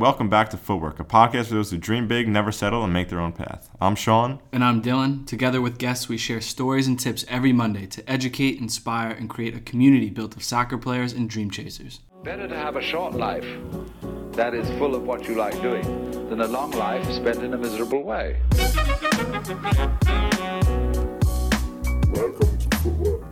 [0.00, 3.08] Welcome back to Footwork, a podcast for those who dream big, never settle, and make
[3.08, 3.68] their own path.
[3.80, 4.38] I'm Sean.
[4.52, 5.26] And I'm Dylan.
[5.26, 9.56] Together with guests, we share stories and tips every Monday to educate, inspire, and create
[9.56, 11.98] a community built of soccer players and dream chasers.
[12.22, 13.44] Better to have a short life
[14.34, 15.82] that is full of what you like doing
[16.28, 18.36] than a long life spent in a miserable way.
[22.12, 23.28] Welcome to Footwork.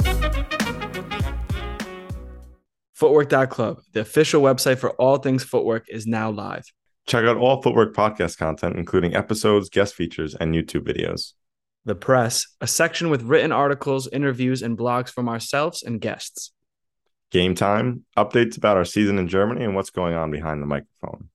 [2.97, 6.65] Footwork.club, the official website for all things footwork, is now live.
[7.07, 11.35] Check out all Footwork podcast content, including episodes, guest features, and YouTube videos.
[11.85, 16.53] The press, a section with written articles, interviews, and blogs from ourselves and guests.
[17.31, 21.29] Game time, updates about our season in Germany and what's going on behind the microphone.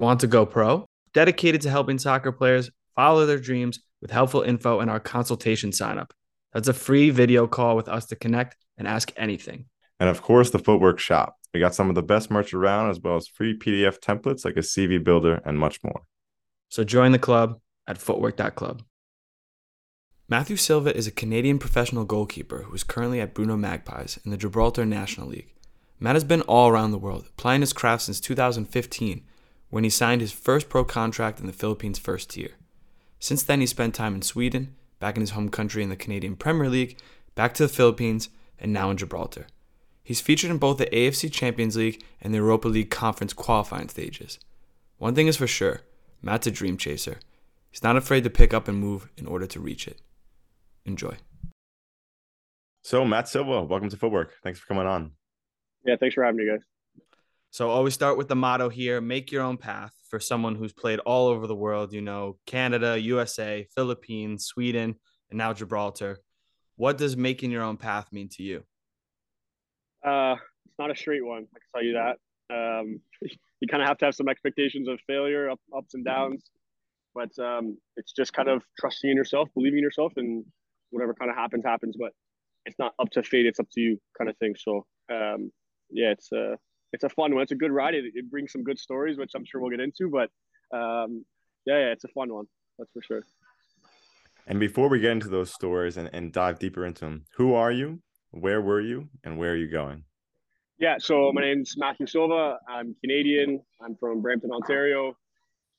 [0.00, 0.86] Want to go pro?
[1.12, 5.98] Dedicated to helping soccer players follow their dreams with helpful info and our consultation sign
[5.98, 6.14] up.
[6.54, 9.66] That's a free video call with us to connect and ask anything.
[10.00, 11.36] And of course, the Footwork shop.
[11.52, 14.56] We got some of the best merch around, as well as free PDF templates like
[14.56, 16.02] a CV builder and much more.
[16.68, 18.82] So join the club at footwork.club.
[20.26, 24.36] Matthew Silva is a Canadian professional goalkeeper who is currently at Bruno Magpies in the
[24.36, 25.52] Gibraltar National League.
[26.00, 29.22] Matt has been all around the world, applying his craft since 2015
[29.70, 32.52] when he signed his first pro contract in the Philippines first tier.
[33.18, 36.36] Since then, he spent time in Sweden, back in his home country in the Canadian
[36.36, 36.98] Premier League,
[37.34, 39.46] back to the Philippines, and now in Gibraltar.
[40.04, 44.38] He's featured in both the AFC Champions League and the Europa League conference qualifying stages.
[44.98, 45.80] One thing is for sure
[46.20, 47.18] Matt's a dream chaser.
[47.70, 50.02] He's not afraid to pick up and move in order to reach it.
[50.84, 51.16] Enjoy.
[52.82, 54.34] So, Matt Silva, welcome to Footwork.
[54.42, 55.12] Thanks for coming on.
[55.86, 56.62] Yeah, thanks for having me, guys.
[57.50, 60.98] So, always start with the motto here make your own path for someone who's played
[61.00, 64.96] all over the world, you know, Canada, USA, Philippines, Sweden,
[65.30, 66.18] and now Gibraltar.
[66.76, 68.64] What does making your own path mean to you?
[70.04, 71.46] Uh, it's not a straight one.
[71.54, 72.18] I can tell you that.
[72.50, 76.50] Um, you kind of have to have some expectations of failure, up, ups and downs,
[77.14, 80.44] but um, it's just kind of trusting in yourself, believing in yourself, and
[80.90, 81.96] whatever kind of happens, happens.
[81.98, 82.12] But
[82.66, 84.54] it's not up to fate; it's up to you, kind of thing.
[84.58, 85.50] So, um,
[85.90, 86.58] yeah, it's a
[86.92, 87.42] it's a fun one.
[87.42, 87.94] It's a good ride.
[87.94, 90.10] It, it brings some good stories, which I'm sure we'll get into.
[90.10, 90.30] But
[90.76, 91.24] um,
[91.66, 92.46] yeah, yeah, it's a fun one.
[92.78, 93.22] That's for sure.
[94.46, 97.72] And before we get into those stories and, and dive deeper into them, who are
[97.72, 98.00] you?
[98.34, 99.08] Where were you?
[99.22, 100.02] And where are you going?
[100.80, 102.58] Yeah, so my name's Matthew Silva.
[102.68, 103.62] I'm Canadian.
[103.80, 105.16] I'm from Brampton, Ontario.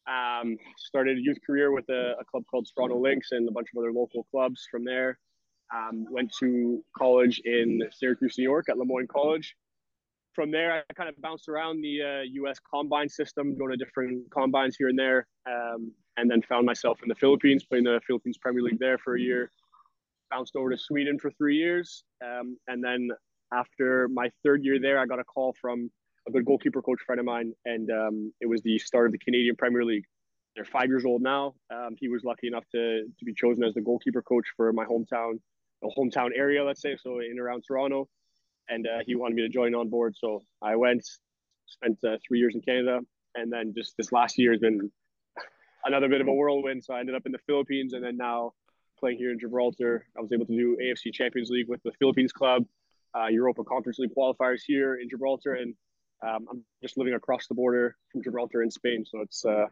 [0.07, 3.67] Um, started a youth career with a, a, club called Toronto Lynx and a bunch
[3.75, 5.19] of other local clubs from there.
[5.75, 9.55] Um, went to college in Syracuse, New York at Le Moyne College.
[10.33, 14.31] From there, I kind of bounced around the uh, US combine system, going to different
[14.31, 18.37] combines here and there, um, and then found myself in the Philippines, playing the Philippines
[18.37, 19.51] Premier League there for a year.
[20.35, 22.03] Bounced over to Sweden for three years.
[22.21, 23.07] Um, and then
[23.53, 25.89] after my third year there, I got a call from
[26.27, 29.17] a good goalkeeper coach friend of mine, and um, it was the start of the
[29.17, 30.03] Canadian Premier League.
[30.53, 31.53] They're five years old now.
[31.73, 34.83] Um, he was lucky enough to to be chosen as the goalkeeper coach for my
[34.83, 35.39] hometown,
[35.81, 38.09] the hometown area, let's say, so in around Toronto,
[38.67, 40.15] and uh, he wanted me to join on board.
[40.17, 41.05] So I went,
[41.67, 42.99] spent uh, three years in Canada,
[43.35, 44.91] and then just this last year has been
[45.85, 46.83] another bit of a whirlwind.
[46.83, 48.51] So I ended up in the Philippines, and then now
[48.99, 50.05] playing here in Gibraltar.
[50.17, 52.65] I was able to do AFC Champions League with the Philippines club,
[53.17, 55.73] uh, Europa Conference League qualifiers here in Gibraltar, and
[56.25, 59.65] um, I'm just living across the border from Gibraltar in Spain, so it's uh,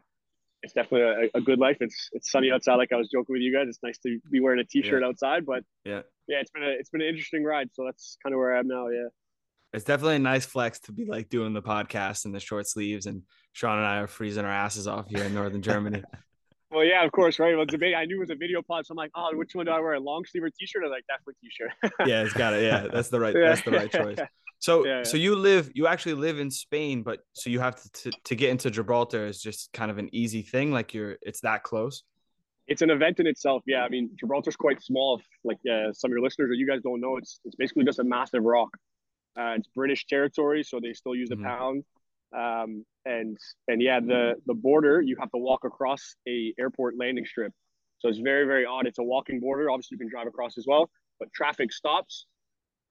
[0.62, 1.76] it's definitely a, a, good life.
[1.80, 3.68] It's it's sunny outside, like I was joking with you guys.
[3.68, 5.08] It's nice to be wearing a t-shirt yeah.
[5.08, 7.68] outside, but yeah, yeah, it's been a it's been an interesting ride.
[7.72, 8.88] So that's kind of where I am now.
[8.88, 9.08] Yeah,
[9.72, 13.06] it's definitely a nice flex to be like doing the podcast in the short sleeves,
[13.06, 16.02] and Sean and I are freezing our asses off here in northern Germany.
[16.74, 17.56] Well, yeah, of course, right.
[17.56, 17.94] Well, debate.
[17.94, 19.78] I knew it was a video pod, so I'm like, oh, which one do I
[19.78, 19.94] wear?
[19.94, 20.82] A long sleeve or t-shirt?
[20.82, 21.70] I was like, definitely t-shirt.
[22.08, 22.64] yeah, it's got it.
[22.64, 23.34] Yeah, that's the right.
[23.34, 23.50] Yeah.
[23.50, 24.18] That's the right choice.
[24.60, 25.02] So, yeah, yeah.
[25.02, 28.34] so you live, you actually live in Spain, but so you have to, to to
[28.34, 30.72] get into Gibraltar is just kind of an easy thing.
[30.72, 32.02] Like you're, it's that close.
[32.66, 33.62] It's an event in itself.
[33.66, 35.18] Yeah, I mean, Gibraltar's quite small.
[35.18, 37.84] If, like uh, some of your listeners or you guys don't know, it's it's basically
[37.84, 38.70] just a massive rock.
[39.38, 41.44] Uh, it's British territory, so they still use the mm-hmm.
[41.44, 41.84] pound.
[42.36, 43.36] Um, and
[43.68, 47.52] and yeah, the the border you have to walk across a airport landing strip,
[47.98, 48.86] so it's very very odd.
[48.86, 49.70] It's a walking border.
[49.70, 52.26] Obviously, you can drive across as well, but traffic stops,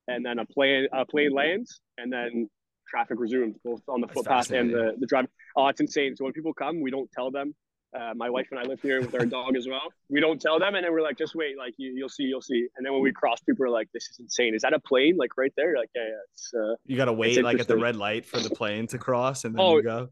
[0.07, 2.50] and then a plane a plane lands, and then
[2.88, 5.25] traffic resumes both on the footpath and the the drive.
[5.56, 6.15] Oh, it's insane.
[6.15, 7.56] So when people come, we don't tell them
[7.95, 9.94] uh, my wife and I live here with our dog as well.
[10.10, 12.42] We don't tell them, and then we're like, just wait, like you, will see, you'll
[12.42, 12.68] see.
[12.75, 14.56] And then when we cross, people are like, "This is insane.
[14.56, 15.18] Is that a plane?
[15.18, 15.75] Like right there?
[15.78, 18.50] Like, yeah, yeah it's." Uh, you gotta wait like at the red light for the
[18.50, 20.10] plane to cross, and then oh, you go.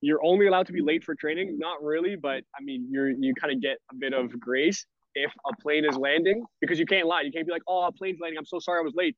[0.00, 1.58] You're only allowed to be late for training.
[1.58, 5.32] Not really, but I mean, you're you kind of get a bit of grace if
[5.46, 7.22] a plane is landing because you can't lie.
[7.22, 8.38] You can't be like, "Oh, a plane's landing.
[8.38, 9.16] I'm so sorry I was late."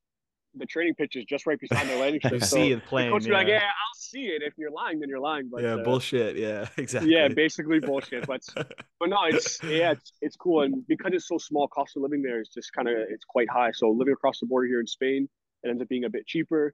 [0.59, 2.33] The training pitch is just right beside their landing strip.
[2.33, 3.11] You so see it the playing.
[3.11, 3.53] coach be like, yeah.
[3.55, 4.41] "Yeah, I'll see it.
[4.43, 6.35] If you're lying, then you're lying." But yeah, uh, bullshit.
[6.35, 7.11] Yeah, exactly.
[7.11, 8.27] yeah, basically bullshit.
[8.27, 12.03] But but no, it's yeah, it's, it's cool, and because it's so small, cost of
[12.03, 13.71] living there is just kind of it's quite high.
[13.71, 15.27] So living across the border here in Spain,
[15.63, 16.73] it ends up being a bit cheaper.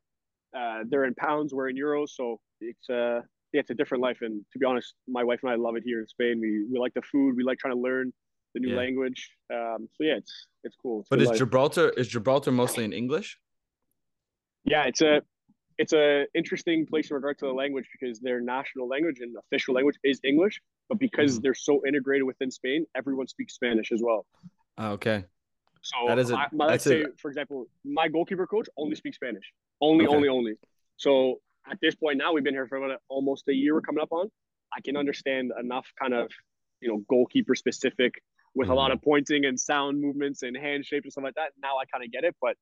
[0.57, 3.21] Uh, they're in pounds, we're in euros, so it's uh
[3.53, 4.17] yeah, it's a different life.
[4.21, 6.39] And to be honest, my wife and I love it here in Spain.
[6.41, 8.11] We we like the food, we like trying to learn
[8.53, 8.77] the new Yeah.
[8.77, 9.29] language.
[9.53, 11.01] Um, so yeah, it's it's cool.
[11.01, 11.37] It's But is life.
[11.37, 13.37] Gibraltar is Gibraltar mostly in English?
[14.65, 15.21] Yeah, it's a
[15.77, 19.73] it's a interesting place in regard to the language because their national language and official
[19.73, 21.41] language is English, but because Mhm.
[21.43, 24.25] they're so integrated within Spain, everyone speaks Spanish as well.
[24.77, 25.25] Oh, okay.
[25.81, 28.67] So That is a- I, my- let's that's a- say, for example, my goalkeeper coach
[28.77, 29.51] only speaks Spanish.
[29.81, 30.15] Only, Okay.
[30.15, 30.55] only, only.
[30.95, 33.73] So at this point now, we've been here for about almost a year.
[33.73, 34.31] We're coming up on.
[34.75, 36.31] I can understand enough kind of,
[36.79, 38.21] you know, goalkeeper specific
[38.55, 38.93] with a lot Mm-hmm.
[38.99, 41.51] of pointing and sound movements and hand shapes and stuff like that.
[41.61, 42.55] Now I kind of get it, but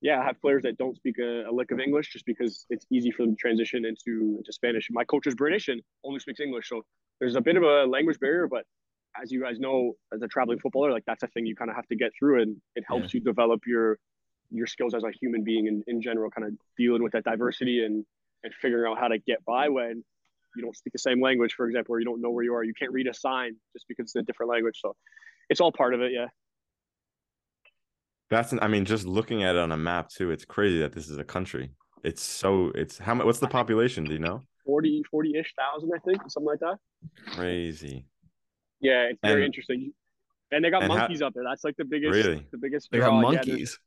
[0.00, 2.86] yeah, I have players that don't speak a, a lick of English just because it's
[2.90, 4.88] easy for them to transition into into Spanish.
[4.90, 6.82] My coach is British and only speaks English, so
[7.20, 8.64] there's a bit of a language barrier, but
[9.20, 11.76] as you guys know, as a traveling footballer, like that's a thing you kind of
[11.76, 13.98] have to get through, and it helps you develop your
[14.50, 17.84] your skills as a human being in, in general, kind of dealing with that diversity
[17.84, 18.04] and
[18.44, 20.04] and figuring out how to get by when
[20.56, 22.64] you don't speak the same language, for example, or you don't know where you are,
[22.64, 24.78] you can't read a sign just because it's a different language.
[24.80, 24.94] So
[25.48, 26.26] it's all part of it, yeah.
[28.30, 31.08] That's, I mean, just looking at it on a map too, it's crazy that this
[31.08, 31.70] is a country.
[32.04, 34.04] It's so, it's how much, what's the population?
[34.04, 34.42] Do you know?
[34.66, 36.78] 40 40-ish thousand, I think, something like that.
[37.34, 38.04] Crazy.
[38.80, 39.92] Yeah, it's very And- interesting.
[40.50, 41.44] And they got and how- monkeys up there.
[41.44, 42.46] That's like the biggest, Really?
[42.52, 42.90] the biggest.
[42.90, 43.30] They got draw.
[43.30, 43.78] Yeah, monkeys.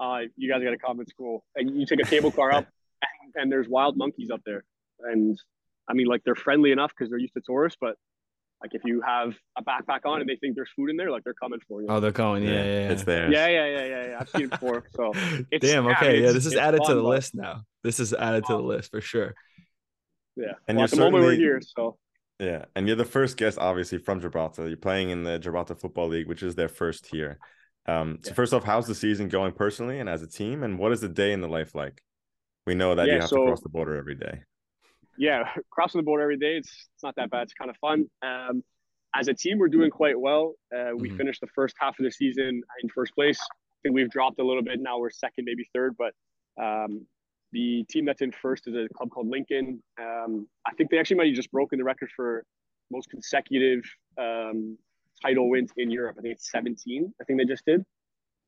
[0.00, 1.00] uh, you guys got to come.
[1.00, 1.44] It's cool.
[1.54, 2.66] And you take a cable car up,
[3.02, 4.64] and, and there's wild monkeys up there.
[5.00, 5.40] And
[5.88, 7.96] I mean, like they're friendly enough because they're used to tourists, but
[8.64, 11.22] like if you have a backpack on and they think there's food in there, like
[11.22, 11.88] they're coming for you.
[11.90, 12.44] Oh, they're coming.
[12.44, 12.90] Yeah, yeah, yeah.
[12.92, 13.30] It's there.
[13.30, 14.16] yeah, yeah, yeah, yeah, yeah.
[14.20, 14.84] I've seen it before.
[14.94, 15.10] So
[15.52, 15.86] it's- Damn.
[15.88, 16.14] Okay.
[16.14, 17.60] mean, yeah, this is it's added to the but- list now.
[17.82, 19.34] This is added to the list for sure.
[20.36, 20.52] yeah.
[20.66, 21.98] And well, you're at the moment we're here, so
[22.40, 24.66] Yeah, and you're the first guest, obviously, from Gibraltar.
[24.66, 27.38] You're playing in the Gibraltar Football League, which is their first tier.
[27.86, 28.34] Um, so Yeah.
[28.34, 31.08] first off, how's the season going personally and as a team, and what is the
[31.10, 32.00] day in the life like?
[32.66, 34.40] We know that Yeah, you have so- to cross the border every day.
[35.16, 37.42] Yeah, crossing the border every day, it's it's not that bad.
[37.44, 38.06] It's kind of fun.
[38.22, 38.62] Um,
[39.16, 40.54] as a team, we're doing quite well.
[40.76, 41.16] Uh, we Mhm.
[41.18, 43.40] finished the first half of the season in first place.
[43.40, 44.98] I think we've dropped a little bit now.
[44.98, 46.14] We're second, maybe third, but
[46.60, 47.06] um,
[47.52, 49.80] the team that's in first is a club called Lincoln.
[50.00, 52.44] Um, I think they actually might have just broken the record for
[52.90, 53.84] most consecutive
[54.18, 54.76] um,
[55.22, 56.16] title wins in Europe.
[56.18, 57.14] I think it's 17.
[57.20, 57.84] I think they just did.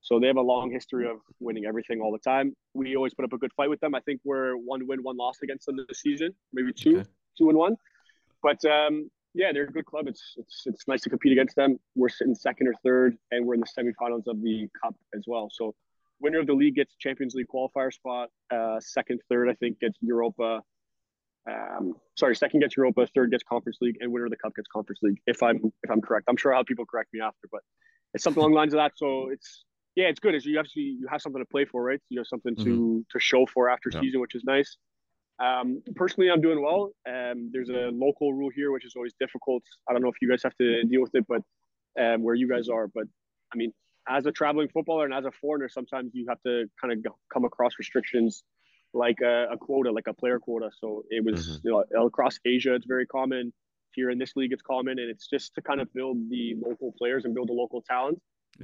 [0.06, 2.54] So they have a long history of winning everything all the time.
[2.74, 3.92] We always put up a good fight with them.
[3.92, 7.08] I think we're one win, one loss against them this season, maybe two, Okay.
[7.36, 7.74] two and one.
[8.40, 10.06] But um, yeah, they're a good club.
[10.06, 11.78] It's it's it's nice to compete against them.
[11.96, 15.48] We're sitting second or third, and we're in the semifinals of the cup as well.
[15.52, 15.74] So
[16.20, 18.28] winner of the league gets Champions League qualifier spot.
[18.48, 20.62] Uh, second, third, I think gets Europa.
[21.50, 24.68] Um, sorry, second gets Europa, third gets Conference League, and winner of the cup gets
[24.72, 25.18] Conference League.
[25.26, 27.62] If I'm if I'm correct, I'm sure I'll have people correct me after, but
[28.14, 28.92] it's something along the lines of that.
[28.94, 29.64] So it's
[29.96, 30.34] yeah, it's good.
[30.34, 32.00] Is you actually you have something to play for, right?
[32.10, 34.00] You have something to to show for after Yeah.
[34.00, 34.76] season, which is nice.
[35.38, 36.92] Um, personally, I'm doing well.
[37.06, 39.62] Um, there's a local rule here, which is always difficult.
[39.88, 41.42] I don't know if you guys have to deal with it, but
[42.00, 43.04] um, where you guys are, but
[43.52, 43.72] I mean,
[44.08, 47.18] as a traveling footballer and as a foreigner, sometimes you have to kind of go,
[47.32, 48.44] come across restrictions
[48.94, 50.70] like a, a quota, like a player quota.
[50.78, 51.64] So it was, Mhm.
[51.64, 53.52] you know, across Asia, it's very common.
[53.92, 56.92] Here in this league, it's common, and it's just to kind of build the local
[56.98, 58.20] players and build the local talent.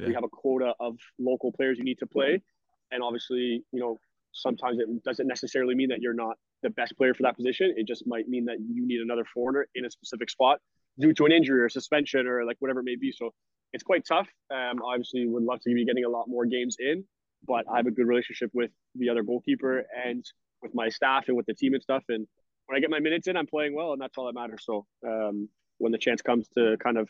[0.08, 2.42] We have a quota of local players you need to play,
[2.90, 3.98] and obviously, you know,
[4.32, 7.74] sometimes it doesn't necessarily mean that you're not the best player for that position.
[7.76, 10.60] It just might mean that you need another foreigner in a specific spot
[10.98, 13.12] due to an injury or suspension or like whatever it may be.
[13.12, 13.32] So
[13.72, 14.28] it's quite tough.
[14.50, 17.04] Um, obviously, would love to be getting a lot more games in,
[17.46, 20.24] but I have a good relationship with the other goalkeeper and
[20.62, 22.04] with my staff and with the team and stuff.
[22.08, 22.26] And
[22.66, 24.62] when I get my minutes in, I'm playing well, and that's all that matters.
[24.64, 27.08] So um, when the chance comes to kind of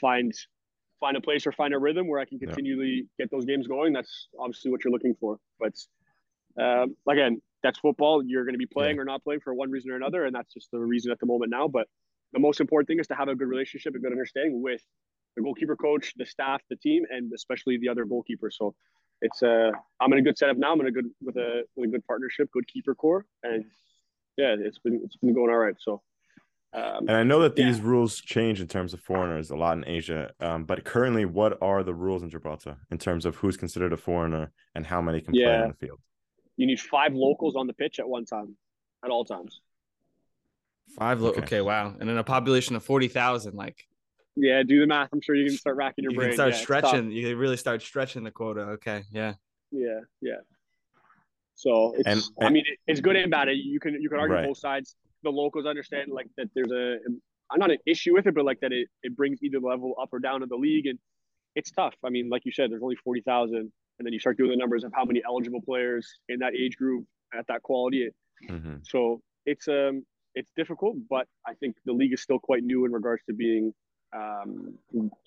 [0.00, 0.32] find
[1.00, 2.46] find a place or find a rhythm where I can Yeah.
[2.48, 5.38] continually get those games going, that's obviously what you're looking for.
[5.58, 5.74] But
[6.58, 8.24] um, again, that's football.
[8.24, 10.52] You're going to be playing or not playing for one reason or another, and that's
[10.54, 11.68] just the reason at the moment now.
[11.68, 11.88] But
[12.32, 14.82] the most important thing is to have a good relationship, a good understanding with
[15.36, 18.50] the goalkeeper coach, the staff, the team, and especially the other goalkeeper.
[18.50, 18.74] So
[19.20, 20.72] it's uh, I'm in a good setup now.
[20.72, 23.64] I'm in a good with a with a good partnership, good keeper core, and
[24.36, 25.76] yeah, it's been it's been going all right.
[25.78, 26.02] So.
[26.72, 27.66] Um, And I know that Yeah.
[27.66, 30.32] these rules change in terms of foreigners a lot in Asia.
[30.40, 33.96] Um, but currently, what are the rules in Gibraltar in terms of who's considered a
[33.96, 35.62] foreigner and how many can play Yeah.
[35.62, 36.00] on the field?
[36.58, 38.56] you need five locals on the pitch at one time,
[39.04, 39.60] at all times.
[40.98, 41.20] Five.
[41.20, 41.42] Lo- Okay.
[41.42, 41.60] okay.
[41.60, 41.94] Wow.
[42.00, 43.86] And in a population of forty thousand, like
[44.36, 45.10] Yeah, do the math.
[45.12, 46.28] I'm sure you can start racking your you brain.
[46.30, 47.10] can start Yeah, stretching.
[47.10, 48.60] You can really start stretching the quota.
[48.76, 49.02] Okay.
[49.12, 49.34] Yeah.
[49.70, 50.40] Yeah, yeah.
[51.56, 53.48] So it's, And- I mean, it, it's good and bad.
[53.54, 54.46] You can you can argue Right.
[54.46, 54.96] both sides.
[55.26, 56.98] The locals understand like that there's a
[57.50, 60.10] I'm not an issue with it, but like that it, it brings either level up
[60.12, 60.98] or down in the league, and
[61.56, 61.96] it's tough.
[62.04, 64.56] I mean, like you said, there's only forty thousand, and then you start doing the
[64.56, 67.04] numbers of how many eligible players in that age group
[67.36, 68.08] at that quality.
[68.48, 68.86] Mhm.
[68.86, 70.06] So it's um
[70.36, 73.72] it's difficult, but I think the league is still quite new in regards to being
[74.14, 74.78] um,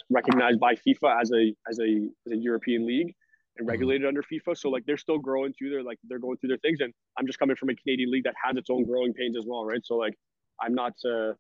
[0.10, 1.91] recognized by FIFA as a as a
[2.25, 3.13] as a European league
[3.60, 4.58] and regulated under FIFA.
[4.58, 7.28] So like they're still growing through their like they're going through their things, and I'm
[7.28, 9.86] just coming from a Canadian league that has its own growing pains as well, right?
[9.86, 10.18] So like
[10.62, 11.34] I'm not uh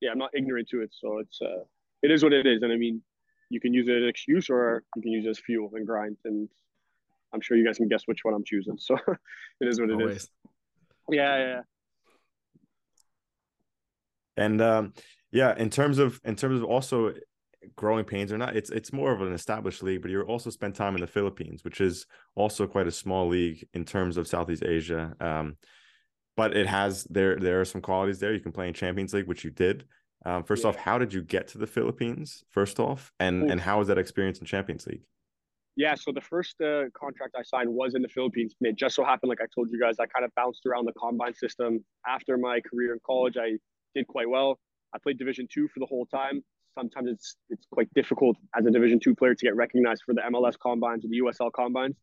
[0.00, 0.90] yeah I'm not ignorant to it.
[0.92, 1.64] So it's uh
[2.02, 3.00] it is what it is, and I mean
[3.48, 5.86] you can use it as an excuse or you can use it as fuel and
[5.86, 6.48] grind and.
[7.34, 8.76] I'm sure you guys can guess which one I'm choosing.
[8.76, 8.94] So
[9.60, 10.00] it is what it is.
[10.00, 10.28] Always.
[11.10, 11.60] Yeah, yeah, yeah.
[14.36, 14.92] And um,
[15.30, 17.14] yeah, in terms of in terms of also
[17.76, 20.74] growing pains or not, it's it's more of an established league, but you also spent
[20.74, 24.64] time in the Philippines, which is also quite a small league in terms of Southeast
[24.64, 25.14] Asia.
[25.20, 25.56] Um,
[26.36, 28.32] but it has there there are some qualities there.
[28.32, 29.84] You can play in Champions League, which you did.
[30.24, 30.70] Um, first Yeah.
[30.70, 32.44] off, how did you get to the Philippines?
[32.50, 33.50] First off, and Oof.
[33.50, 35.02] and how was that experience in Champions League?
[35.74, 38.54] Yeah, so the first uh, contract I signed was in the Philippines.
[38.60, 40.84] And it just so happened, like I told you guys, I kind of bounced around
[40.84, 41.82] the combine system.
[42.06, 43.56] After my career in college, I
[43.94, 44.60] did quite well.
[44.94, 46.44] I played Division two for the whole time.
[46.78, 50.22] Sometimes it's it's quite difficult as a Division two player to get recognized for the
[50.32, 51.96] MLS combines or the USL combines.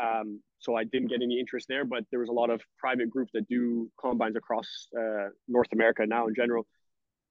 [0.00, 3.10] Um, so I didn't get any interest there, but there was a lot of private
[3.10, 6.66] groups that do combines across uh, North America now in general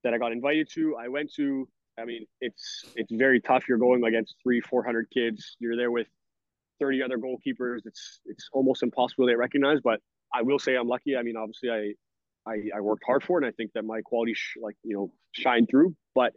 [0.03, 0.95] that I got invited to.
[0.97, 1.67] I went to.
[1.99, 3.67] I mean, it's it's very tough.
[3.67, 5.57] You're going against three, four hundred kids.
[5.59, 6.07] You're there with
[6.79, 7.79] thirty other goalkeepers.
[7.85, 9.83] It's it's almost impossible to get recognized.
[9.83, 9.99] But
[10.33, 11.17] I will say I'm lucky.
[11.17, 11.93] I mean, obviously I
[12.49, 14.95] I, I worked hard for it, and I think that my quality sh- like you
[14.95, 15.95] know shine through.
[16.15, 16.33] But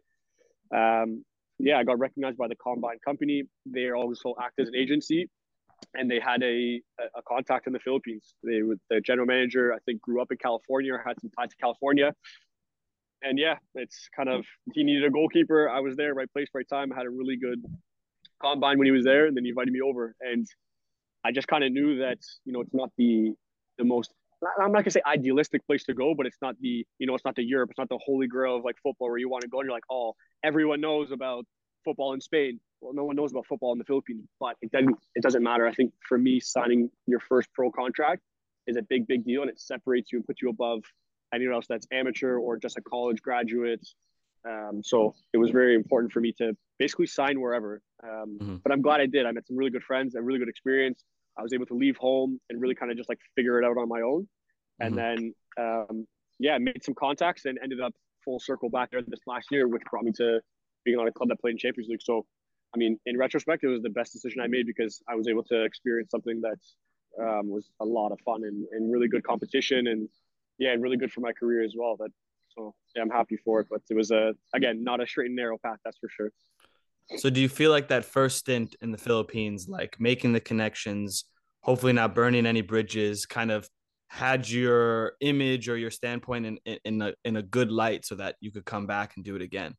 [0.75, 1.25] um,
[1.59, 3.45] yeah, I got recognized by the Combine company.
[3.67, 5.29] They also act as an agency,
[5.95, 6.81] and they had a
[7.17, 8.35] a contact in the Philippines.
[8.43, 11.51] They would the general manager I think grew up in California or had some ties
[11.51, 12.13] to California.
[13.23, 15.71] And yeah, it's kind of he needed a goalkeeper.
[15.71, 16.93] I was there, right place, right time.
[16.93, 17.63] I had a really good
[18.41, 20.17] combine when he was there, and then he invited me over.
[20.21, 20.47] And
[21.25, 23.33] I just kind of knew that you know it's not the
[23.79, 24.13] the most
[24.61, 27.25] I'm not gonna say idealistic place to go, but it's not the you know it's
[27.25, 29.49] not the Europe, it's not the holy grail of like football where you want to
[29.49, 31.47] go and you're like, oh, everyone knows about
[31.85, 32.61] football in Spain.
[32.81, 35.67] Well, no one knows about football in the Philippines, but it doesn't it doesn't matter.
[35.67, 38.23] I think for me, signing your first pro contract
[38.67, 40.83] is a big big deal, and it separates you and puts you above
[41.33, 43.87] anyone else that's amateur or just a college graduate.
[44.45, 47.81] Um, so it was very important for me to basically sign wherever.
[48.03, 48.61] Um, Mhm.
[48.63, 49.25] But I'm glad I did.
[49.27, 51.05] I met some really good friends, a really good experience.
[51.37, 53.77] I was able to leave home and really kind of just like figure it out
[53.79, 54.29] on my own.
[54.81, 54.97] And Mhm.
[54.97, 55.35] then,
[55.65, 56.09] um,
[56.39, 59.83] yeah, made some contacts and ended up full circle back there this last year, which
[59.91, 60.41] brought me to
[60.85, 62.03] being on a club that played in Champions League.
[62.03, 62.27] So,
[62.75, 65.45] I mean, in retrospect, it was the best decision I made because I was able
[65.45, 66.59] to experience something that
[67.21, 70.09] um, was a lot of fun and, and really good competition and
[70.59, 71.97] yeah, and really good for my career as well.
[71.99, 72.11] That
[72.55, 73.67] so yeah, I'm happy for it.
[73.71, 76.31] But it was a again not a straight and narrow path, that's for sure.
[77.17, 81.25] So do you feel like that first stint in the Philippines, like making the connections,
[81.61, 83.69] hopefully not burning any bridges, kind of
[84.13, 88.15] had your image or your standpoint in in, in a in a good light so
[88.15, 89.75] that you could come back and do it again?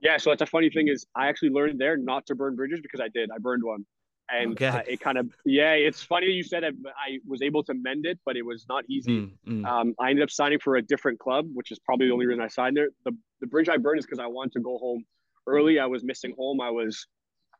[0.00, 2.80] Yeah, so that's a funny thing is I actually learned there not to burn bridges
[2.82, 3.30] because I did.
[3.34, 3.86] I burned one,
[4.30, 4.66] and Okay.
[4.68, 5.72] uh, it kind of yeah.
[5.72, 6.74] It's funny you said it.
[6.86, 9.12] I was able to mend it, but it was not easy.
[9.12, 9.66] Mm, mm.
[9.66, 12.42] Um, I ended up signing for a different club, which is probably the only reason
[12.42, 12.90] I signed there.
[13.06, 15.04] The the bridge I burned is because I wanted to go home
[15.46, 15.78] early.
[15.78, 16.60] I was missing home.
[16.60, 17.06] I was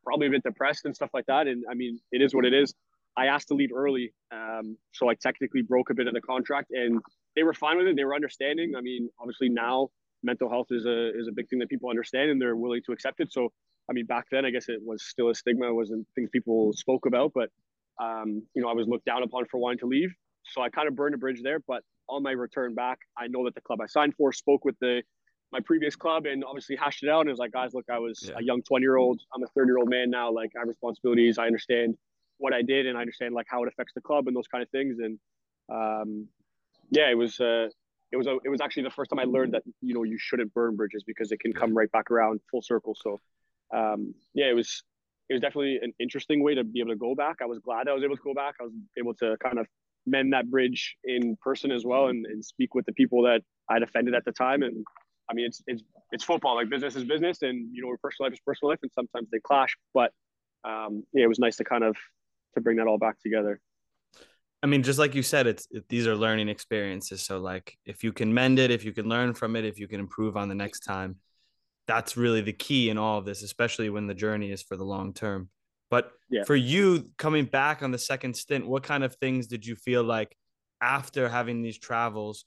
[0.05, 1.47] probably a bit depressed and stuff like that.
[1.47, 2.75] And I mean, it is what it is.
[3.17, 6.71] I asked to leave early, um, so I technically broke a bit of the contract,
[6.71, 7.01] and
[7.35, 7.97] they were fine with it.
[7.97, 8.75] They were understanding.
[8.77, 9.89] I mean, obviously now
[10.23, 12.93] mental health is a is a big thing that people understand, and they're willing to
[12.93, 13.33] accept it.
[13.33, 13.53] So,
[13.91, 15.69] I mean, back then, I guess it was still a stigma.
[15.69, 17.51] It wasn't things people spoke about, but
[18.01, 20.11] um, you know, I was looked down upon for wanting to leave.
[20.45, 21.59] So I kind of burned a bridge there.
[21.67, 24.77] But on my return back, I know that the club I signed for spoke with
[24.81, 25.03] the
[25.51, 27.99] my previous club and obviously hashed it out and it was like, guys, look, I
[27.99, 28.35] was Yeah.
[28.39, 29.19] a young 20 year old.
[29.35, 30.31] I'm a 30 year old man now.
[30.31, 31.39] Like I have responsibilities.
[31.39, 31.97] I understand
[32.39, 34.63] what I did and I understand like how it affects the club and those kind
[34.63, 34.99] of things.
[34.99, 35.19] And
[35.71, 36.29] um,
[36.91, 37.69] yeah, it was uh,
[38.11, 40.19] it was a, it was actually the first time I learned that you know you
[40.19, 42.97] shouldn't burn bridges because it can come right back around full circle.
[43.01, 43.21] So
[43.75, 44.83] um, yeah, it was
[45.29, 47.37] it was definitely an interesting way to be able to go back.
[47.43, 48.55] I was glad I was able to go back.
[48.61, 49.67] I was able to kind of
[50.07, 53.83] mend that bridge in person as well and, and speak with the people that I'd
[53.83, 54.63] offended at the time.
[54.63, 54.85] And
[55.31, 56.57] I mean, it's it's it's football.
[56.57, 59.41] Like business is business, and you know, personal life is personal life, and sometimes they
[59.41, 59.77] clash.
[59.93, 60.13] But
[60.65, 61.97] um, yeah, it was nice to kind of
[62.55, 63.61] to bring that all back together.
[64.63, 67.23] I mean, just like you said, it's it, these are learning experiences.
[67.23, 69.87] So like, if you can mend it, if you can learn from it, if you
[69.87, 71.17] can improve on the next time,
[71.87, 74.85] that's really the key in all of this, especially when the journey is for the
[74.85, 75.49] long term.
[75.91, 76.45] But Yeah.
[76.45, 80.03] for you coming back on the second stint, what kind of things did you feel
[80.03, 80.37] like
[80.81, 82.45] after having these travels?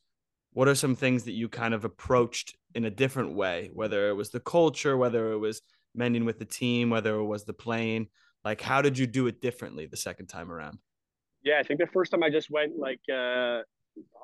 [0.53, 4.13] What are some things that you kind of approached in a different way, whether it
[4.13, 5.61] was the culture, whether it was
[5.95, 8.07] mending with the team, whether it was the plane?
[8.43, 10.79] Like, how did you do it differently the second time around?
[11.43, 13.61] Yeah, I think the first time I just went like uh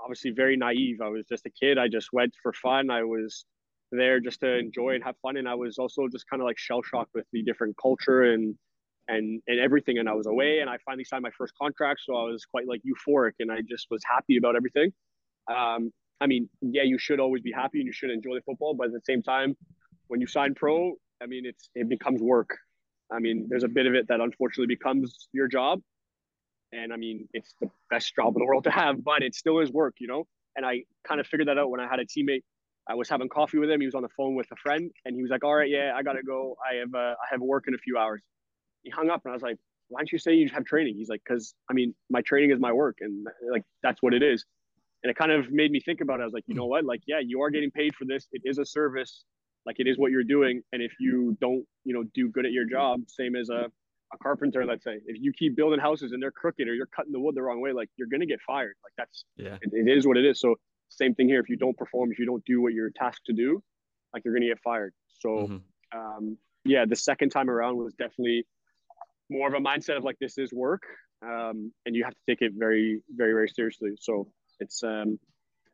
[0.02, 1.02] obviously very naive.
[1.02, 1.78] I was just a kid.
[1.78, 2.90] I just went for fun.
[2.90, 3.46] I was
[3.92, 5.38] there just to enjoy and have fun.
[5.38, 8.56] And I was also just kind of like shell shocked with the different culture and
[9.08, 9.98] and and everything.
[9.98, 12.02] And I was away and I finally signed my first contract.
[12.06, 14.92] So I was quite like euphoric and I just was happy about everything.
[15.50, 18.74] Um, I mean, yeah, you should always be happy and you should enjoy the football,
[18.74, 19.56] but at the same time,
[20.08, 22.58] when you sign pro, I mean, it's it becomes work.
[23.12, 25.82] I mean, there's a bit of it that unfortunately becomes your job.
[26.74, 29.60] And I mean, it's the best job in the world to have, but it still
[29.60, 30.28] is work, you know?
[30.56, 32.42] And I kind of figured that out when I had a teammate.
[32.90, 33.80] I was having coffee with him.
[33.80, 35.94] He was on the phone with a friend and he was like, all right, yeah,
[35.96, 36.56] I got to go.
[36.70, 38.22] I have, uh, I have work in a few hours.
[38.84, 39.58] He hung up and I was like,
[39.90, 40.96] why don't you say you have training?
[40.98, 44.24] He's like, cause I mean, my training is my work and like, that's what it
[44.24, 44.46] is.
[45.04, 46.24] And it kind of made me think about it.
[46.24, 46.84] I was like, you know what?
[46.84, 48.28] Like, yeah, you are getting paid for this.
[48.32, 49.24] It is a service.
[49.68, 50.62] Like it is what you're doing.
[50.72, 53.70] And if you don't, you know, do good at your job, same as a,
[54.14, 57.12] a carpenter, let's say, if you keep building houses and they're crooked or you're cutting
[57.12, 58.76] the wood the wrong way, like you're gonna get fired.
[58.82, 59.58] Like that's Yeah.
[59.62, 60.40] it, it is what it is.
[60.40, 60.56] So
[60.88, 61.42] same thing here.
[61.42, 63.62] If you don't perform, if you don't do what you're tasked to do,
[64.14, 64.94] like you're gonna get fired.
[65.20, 65.62] So Mhm.
[65.94, 68.46] um, yeah, the second time around was definitely
[69.30, 70.84] more of a mindset of like this is work,
[71.22, 73.92] um, and you have to take it very, very, very seriously.
[74.00, 74.32] So
[74.62, 75.20] it's um,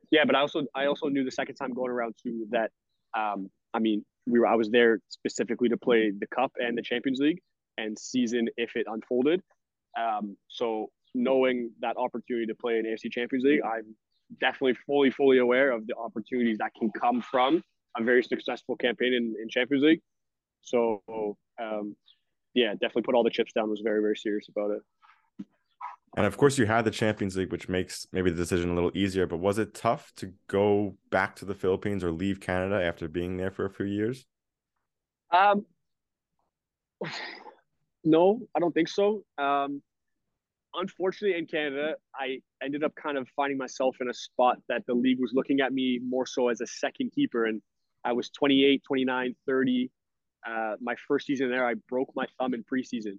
[0.09, 2.71] yeah, but I also I also knew the second time going around too that
[3.15, 6.81] um, I mean we were I was there specifically to play the cup and the
[6.81, 7.39] Champions League
[7.77, 9.41] and season if it unfolded.
[9.99, 13.95] Um, so knowing that opportunity to play in AFC Champions League, I'm
[14.39, 17.63] definitely fully fully aware of the opportunities that can come from
[17.97, 20.01] a very successful campaign in, in Champions League.
[20.61, 21.03] So
[21.61, 21.95] um,
[22.53, 23.69] yeah, definitely put all the chips down.
[23.69, 24.81] Was very very serious about it.
[26.15, 28.91] And of course, you had the Champions League, which makes maybe the decision a little
[28.93, 29.25] easier.
[29.25, 33.37] But was it tough to go back to the Philippines or leave Canada after being
[33.37, 34.25] there for a few years?
[35.31, 35.65] Um,
[38.03, 39.23] no, I don't think so.
[39.39, 39.81] Um,
[40.75, 44.93] unfortunately, in Canada, I ended up kind of finding myself in a spot that the
[44.93, 47.45] league was looking at me more so as a second keeper.
[47.45, 47.61] And
[48.05, 49.89] I was 28, 29, 30.
[50.45, 53.17] Uh, my first season there, I broke my thumb in preseason.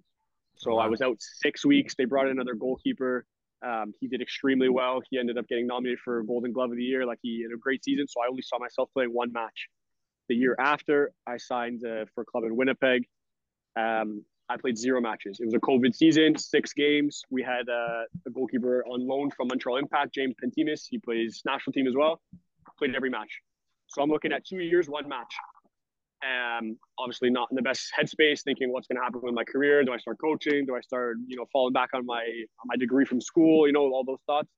[0.57, 1.95] So I was out six weeks.
[1.95, 3.25] They brought in another goalkeeper.
[3.65, 5.01] Um, he did extremely well.
[5.09, 7.05] He ended up getting nominated for Golden Glove of the Year.
[7.05, 8.07] Like he had a great season.
[8.07, 9.67] So I only saw myself playing one match.
[10.27, 13.05] The year after, I signed uh, for a club in Winnipeg.
[13.75, 15.39] Um, I played zero matches.
[15.39, 17.23] It was a COVID season, six games.
[17.29, 20.85] We had uh, a goalkeeper on loan from Montreal Impact, James Pantemis.
[20.89, 22.21] He plays national team as well.
[22.77, 23.41] Played every match.
[23.87, 25.33] So I'm looking at two years, one match.
[26.25, 29.83] Um, obviously not in the best headspace, thinking what's going to happen with my career.
[29.83, 30.65] Do I start coaching?
[30.65, 33.67] Do I start, you know, falling back on my on my degree from school?
[33.67, 34.49] You know, all those thoughts.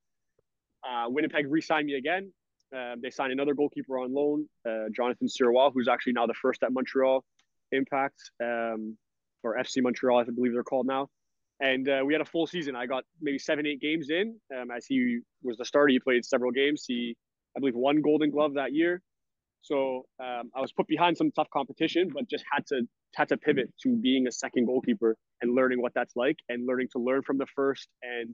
[0.88, 2.32] Uh, Winnipeg re-signed me again.
[2.76, 6.64] Uh, they signed another goalkeeper on loan, uh, Jonathan Sirois, who's actually now the first
[6.64, 7.24] at Montreal
[7.72, 8.98] Impact um,
[9.44, 11.10] or FC Montreal, I believe they're called now.
[11.60, 12.76] And uh, we had a full season.
[12.76, 14.36] I got maybe seven, eight games in.
[14.56, 16.84] Um, as he was the starter, he played several games.
[16.88, 17.16] He,
[17.56, 19.02] I believe, won Golden Glove that year.
[19.68, 22.84] So um, I was put behind some tough competition, but just had to
[23.16, 26.88] had to pivot to being a second goalkeeper and learning what that's like, and learning
[26.94, 28.34] to learn from the first, and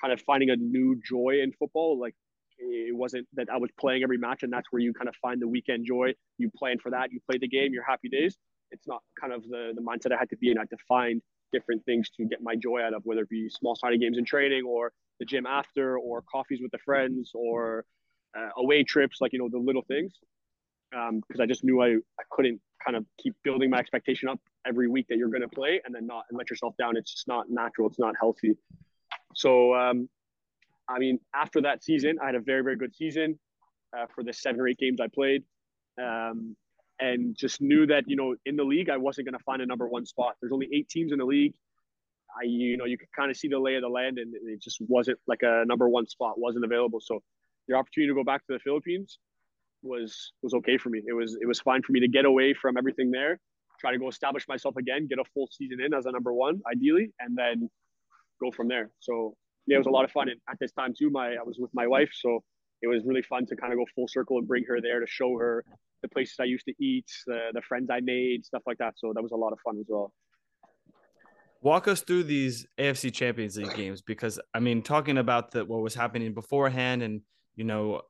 [0.00, 1.98] kind of finding a new joy in football.
[2.00, 2.14] Like
[2.58, 5.40] it wasn't that I was playing every match, and that's where you kind of find
[5.40, 6.14] the weekend joy.
[6.38, 8.36] You plan for that, you play the game, your happy days.
[8.72, 10.58] It's not kind of the the mindset I had to be in.
[10.58, 13.48] I had to find different things to get my joy out of, whether it be
[13.50, 17.84] small sided games in training or the gym after, or coffees with the friends, or
[18.36, 20.14] uh, away trips, like you know the little things.
[20.96, 24.88] Because I just knew I, I couldn't kind of keep building my expectation up every
[24.88, 26.96] week that you're going to play and then not and let yourself down.
[26.96, 27.88] It's just not natural.
[27.88, 28.56] It's not healthy.
[29.34, 30.08] So, um,
[30.88, 33.38] I mean, after that season, I had a very, very good season
[33.96, 35.42] uh, for the seven or eight games I played.
[36.00, 36.56] Um,
[36.98, 39.66] and just knew that, you know, in the league, I wasn't going to find a
[39.66, 40.36] number one spot.
[40.40, 41.54] There's only eight teams in the league.
[42.40, 44.62] I, you know, you could kind of see the lay of the land and it
[44.62, 47.00] just wasn't like a number one spot wasn't available.
[47.00, 47.22] So
[47.68, 49.18] the opportunity to go back to the Philippines
[49.86, 51.02] was, was okay for me.
[51.06, 53.38] It was, it was fine for me to get away from everything there,
[53.80, 56.60] try to go establish myself again, get a full season in as a number one,
[56.70, 57.68] ideally, and then
[58.40, 58.90] go from there.
[59.00, 59.34] So
[59.66, 60.28] yeah, it was a lot of fun.
[60.28, 62.42] And at this time too, my I was with my wife, so
[62.82, 65.06] it was really fun to kind of go full circle and bring her there to
[65.06, 65.64] show her
[66.02, 68.94] the places I used to eat, the the friends I made, stuff like that.
[68.96, 70.12] So that was a lot of fun as well.
[71.62, 75.80] Walk us through these AFC Champions League games because I mean, talking about the what
[75.80, 77.22] was happening beforehand, and
[77.56, 78.02] you know,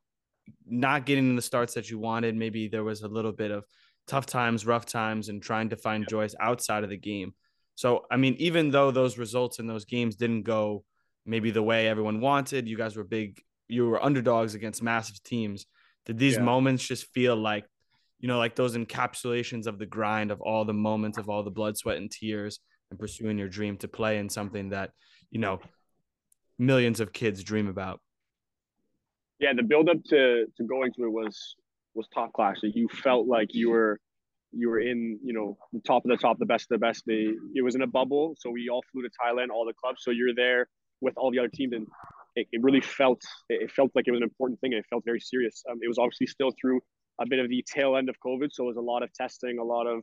[0.66, 2.34] not getting the starts that you wanted.
[2.36, 3.64] Maybe there was a little bit of
[4.06, 7.34] tough times, rough times, and trying to find joys outside of the game.
[7.74, 10.84] So, I mean, even though those results in those games didn't go
[11.26, 15.66] maybe the way everyone wanted, you guys were big, you were underdogs against massive teams.
[16.06, 16.42] Did these yeah.
[16.42, 17.66] moments just feel like,
[18.18, 21.50] you know, like those encapsulations of the grind of all the moments of all the
[21.50, 24.90] blood, sweat, and tears and pursuing your dream to play in something that,
[25.30, 25.60] you know,
[26.58, 28.00] millions of kids dream about?
[29.38, 31.56] Yeah, the build up to to going to it was
[31.94, 32.60] was top class.
[32.62, 33.98] You felt like you were
[34.52, 37.02] you were in, you know, the top of the top, the best of the best.
[37.06, 40.02] They it was in a bubble, so we all flew to Thailand, all the clubs.
[40.02, 40.68] So you're there
[41.00, 41.86] with all the other teams, and
[42.36, 44.72] it, it really felt it felt like it was an important thing.
[44.72, 45.62] And it felt very serious.
[45.70, 46.80] Um, it was obviously still through
[47.20, 49.58] a bit of the tail end of COVID, so it was a lot of testing,
[49.58, 50.02] a lot of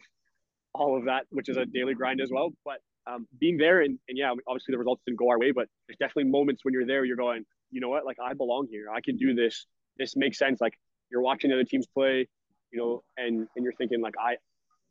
[0.75, 2.51] all of that, which is a daily grind as well.
[2.65, 5.67] But um, being there and, and yeah, obviously the results didn't go our way, but
[5.87, 8.87] there's definitely moments when you're there, you're going, you know what, like I belong here.
[8.93, 9.65] I can do this.
[9.97, 10.61] This makes sense.
[10.61, 10.73] Like
[11.11, 12.27] you're watching the other teams play,
[12.71, 14.35] you know, and and you're thinking like I,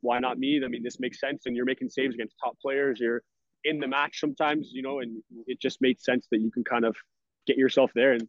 [0.00, 0.60] why not me?
[0.64, 1.42] I mean, this makes sense.
[1.46, 2.98] And you're making saves against top players.
[3.00, 3.22] You're
[3.64, 6.84] in the match sometimes, you know, and it just made sense that you can kind
[6.84, 6.96] of
[7.46, 8.12] get yourself there.
[8.12, 8.28] And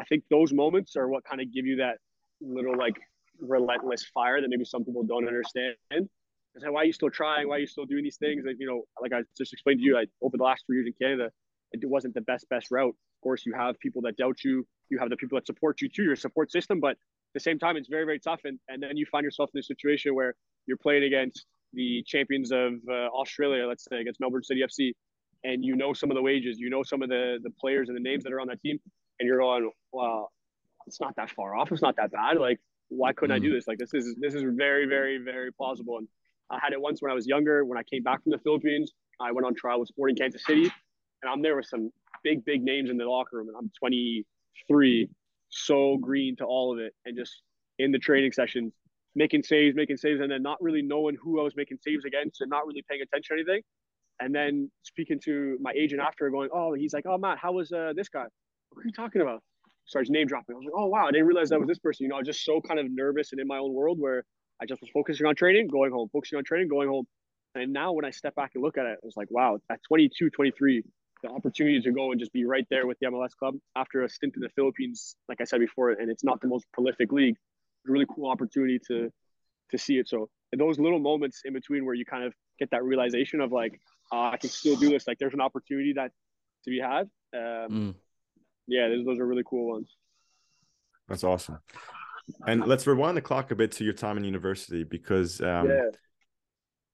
[0.00, 1.98] I think those moments are what kind of give you that
[2.40, 2.96] little like
[3.40, 5.76] relentless fire that maybe some people don't understand.
[6.54, 7.48] It's like, why are you still trying?
[7.48, 8.44] Why are you still doing these things?
[8.46, 10.86] Like, you know, like I just explained to you, I over the last three years
[10.86, 11.30] in Canada,
[11.72, 12.90] it wasn't the best best route.
[12.90, 14.66] Of course, you have people that doubt you.
[14.90, 16.80] You have the people that support you too, your support system.
[16.80, 18.40] But at the same time, it's very very tough.
[18.44, 20.34] And and then you find yourself in a situation where
[20.66, 24.92] you're playing against the champions of uh, Australia, let's say against Melbourne City FC,
[25.44, 27.96] and you know some of the wages, you know some of the the players and
[27.96, 28.78] the names that are on that team,
[29.18, 30.30] and you're going, well,
[30.86, 31.72] it's not that far off.
[31.72, 32.38] It's not that bad.
[32.38, 33.36] Like, why couldn't mm.
[33.36, 33.54] I do mm.
[33.54, 33.66] this?
[33.66, 35.98] Like, this is this is very very very plausible.
[35.98, 36.08] And
[36.52, 37.64] I had it once when I was younger.
[37.64, 40.64] When I came back from the Philippines, I went on trial with Sporting Kansas City,
[40.64, 41.90] and I'm there with some
[42.22, 43.48] big, big names in the locker room.
[43.48, 45.08] And I'm 23,
[45.48, 47.42] so green to all of it, and just
[47.78, 48.72] in the training sessions,
[49.14, 52.42] making saves, making saves, and then not really knowing who I was making saves against,
[52.42, 53.62] and not really paying attention to anything.
[54.20, 57.72] And then speaking to my agent after, going, "Oh, he's like, oh Matt, how was
[57.72, 58.26] uh, this guy?
[58.70, 59.42] What are you talking about?"
[59.86, 60.54] Starts name dropping.
[60.54, 62.18] I was like, "Oh wow, I didn't realize that was this person." You know, I
[62.18, 64.24] was just so kind of nervous and in my own world where
[64.62, 67.04] I just was focusing on training, going home, focusing on training, going home.
[67.56, 69.80] And now when I step back and look at it, it was like, wow, at
[69.88, 70.84] 22, 23,
[71.24, 74.08] the opportunity to go and just be right there with the MLS club after a
[74.08, 77.34] stint in the Philippines, like I said before, and it's not the most prolific league.
[77.88, 79.10] A really cool opportunity to
[79.70, 80.08] to see it.
[80.08, 83.80] So those little moments in between where you kind of get that realization of like,
[84.12, 85.08] uh, I can still do this.
[85.08, 86.12] Like there's an opportunity that
[86.64, 87.08] to be had.
[87.34, 87.94] Um, mm.
[88.68, 89.88] Yeah, those, those are really cool ones.
[91.08, 91.58] That's awesome.
[92.46, 95.82] And let's rewind the clock a bit to your time in university because um, yeah.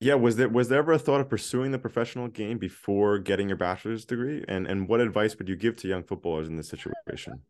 [0.00, 3.48] yeah, was there was there ever a thought of pursuing the professional game before getting
[3.48, 4.44] your bachelor's degree?
[4.48, 7.40] And and what advice would you give to young footballers in this situation?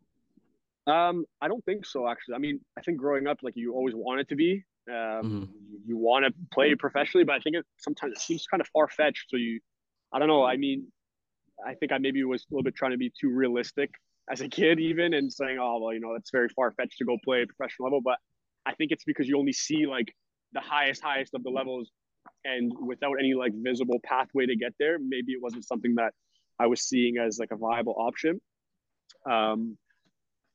[0.87, 2.09] Um, I don't think so.
[2.09, 4.65] Actually, I mean, I think growing up, like you always wanted to be.
[4.89, 5.45] Um, mm-hmm.
[5.87, 8.89] You want to play professionally, but I think it sometimes it seems kind of far
[8.89, 9.27] fetched.
[9.29, 9.61] So you,
[10.13, 10.45] I don't know.
[10.45, 10.87] I mean,
[11.67, 13.91] I think I maybe was a little bit trying to be too realistic
[14.31, 17.05] as a kid even and saying, oh well, you know, that's very far fetched to
[17.05, 18.01] go play professional level.
[18.03, 18.19] But
[18.67, 20.15] I think it's because you only see like
[20.53, 21.91] the highest, highest of the levels,
[22.45, 26.13] and without any like visible pathway to get there, maybe it wasn't something that
[26.59, 28.41] I was seeing as like a viable option.
[29.31, 29.77] Um,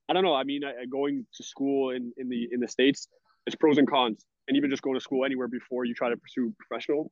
[0.10, 0.36] I don't know.
[0.36, 3.08] I mean, I, going to school in, in the in the states,
[3.46, 6.18] there's pros and cons, and even just going to school anywhere before you try to
[6.18, 7.12] pursue professional,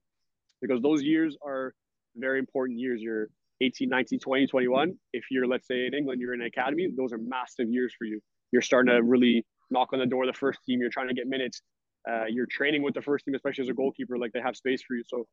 [0.62, 1.74] because those years are
[2.16, 3.02] very important years.
[3.02, 3.30] You're
[3.62, 4.94] 18, 19, 20, 21.
[5.14, 8.06] If you're, let's say, in England, you're in an academy, those are massive years for
[8.06, 8.20] you.
[8.52, 10.82] You're starting to really knock on the door of the first team.
[10.82, 11.62] You're trying to get minutes.
[12.10, 14.18] Uh, you're training with the first team, especially as a goalkeeper.
[14.18, 15.04] Like they have space for you.
[15.08, 15.26] So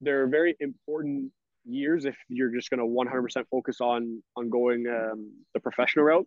[0.00, 1.30] they're very important
[1.64, 6.26] years if you're just going to 100% focus on on going um, the professional route.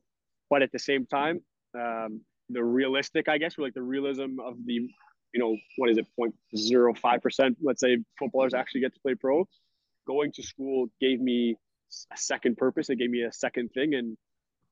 [0.49, 1.41] But at the same time,
[1.77, 6.05] um, the realistic, I guess, like the realism of the, you know, what is it,
[6.19, 9.47] 0.05%, let's say footballers actually get to play pro
[10.05, 11.55] going to school gave me
[12.11, 12.89] a second purpose.
[12.89, 13.93] It gave me a second thing.
[13.93, 14.17] And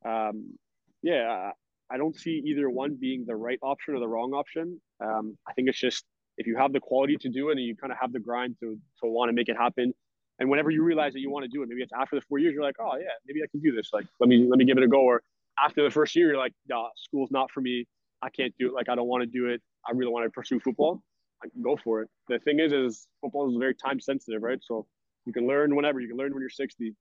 [0.06, 0.58] um,
[1.02, 1.52] yeah,
[1.92, 4.80] I don't see either one being the right option or the wrong option.
[5.04, 6.06] Um, I think it's just
[6.38, 8.56] if you have the quality to do it and you kind of have the grind
[8.62, 9.94] to, to want to make it happen.
[10.40, 12.40] And whenever you realize that you want to do it, maybe it's after the four
[12.40, 13.90] years, you're like, oh yeah, maybe I can do this.
[13.94, 15.02] Like, let me, let me give it a go.
[15.02, 15.22] Or
[15.64, 17.86] after the first year, you're like, nah, school's not for me.
[18.24, 18.74] I can't do it.
[18.74, 19.62] Like, I don't want to do it.
[19.88, 21.02] I really want to pursue football.
[21.44, 22.10] I can go for it.
[22.28, 24.60] The thing is, is football is very time sensitive, right?
[24.62, 24.88] So
[25.26, 26.00] you can learn whenever.
[26.00, 26.96] You can learn when you're 60.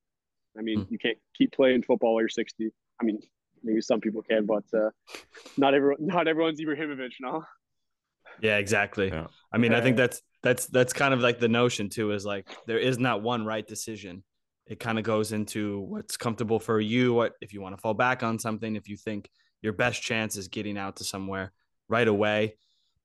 [0.59, 0.91] I mean, mm.
[0.91, 2.71] you can't keep playing football while you're 60.
[3.01, 3.21] I mean,
[3.63, 4.91] maybe some people can, but uh,
[5.57, 5.99] not everyone.
[6.01, 7.45] Not everyone's Ibrahimovic, no.
[8.41, 9.09] Yeah, exactly.
[9.09, 9.27] Yeah.
[9.53, 12.13] I mean, I think that's that's that's kind of like the notion too.
[12.13, 14.23] Is like there is not one right decision.
[14.67, 17.13] It kind of goes into what's comfortable for you.
[17.13, 18.77] What if you want to fall back on something?
[18.77, 19.29] If you think
[19.63, 21.53] your best chance is getting out to somewhere
[21.89, 22.57] right away.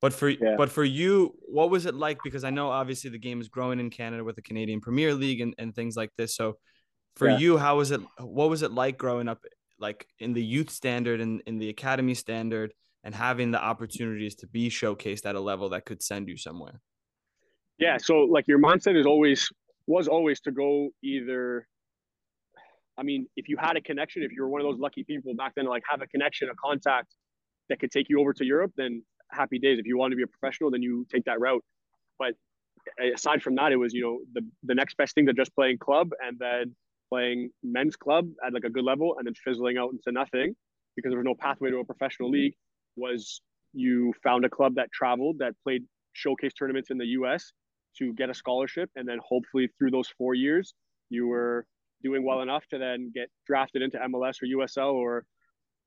[0.02, 0.56] But for yeah.
[0.58, 2.20] but for you, what was it like?
[2.24, 5.42] Because I know obviously the game is growing in Canada with the Canadian Premier League
[5.42, 6.36] and, and things like this.
[6.36, 6.58] So
[7.16, 7.38] for yeah.
[7.38, 9.44] you, how was it what was it like growing up
[9.80, 14.48] like in the youth standard and in the academy standard and having the opportunities to
[14.48, 16.82] be showcased at a level that could send you somewhere?
[17.78, 17.98] Yeah.
[17.98, 19.50] So like your mindset is always
[19.88, 21.68] was always to go either
[22.98, 25.36] I mean, if you had a connection, if you were one of those lucky people
[25.36, 27.14] back then, like have a connection, a contact
[27.70, 29.80] that could take you over to Europe, then happy days.
[29.80, 31.64] If you want to be a professional, then you take that route.
[32.20, 32.34] But
[33.14, 35.78] aside from that, it was you know the the next best thing to just playing
[35.78, 36.76] club and then
[37.10, 40.56] playing men's club at like a good level and then fizzling out into nothing
[40.96, 42.54] because there was no pathway to a professional league.
[42.96, 43.42] Was
[43.74, 45.84] you found a club that traveled that played
[46.14, 47.52] showcase tournaments in the U.S.
[47.98, 50.74] to get a scholarship, and then hopefully through those four years
[51.10, 51.66] you were
[52.04, 55.26] doing well enough to then get drafted into MLS or USL or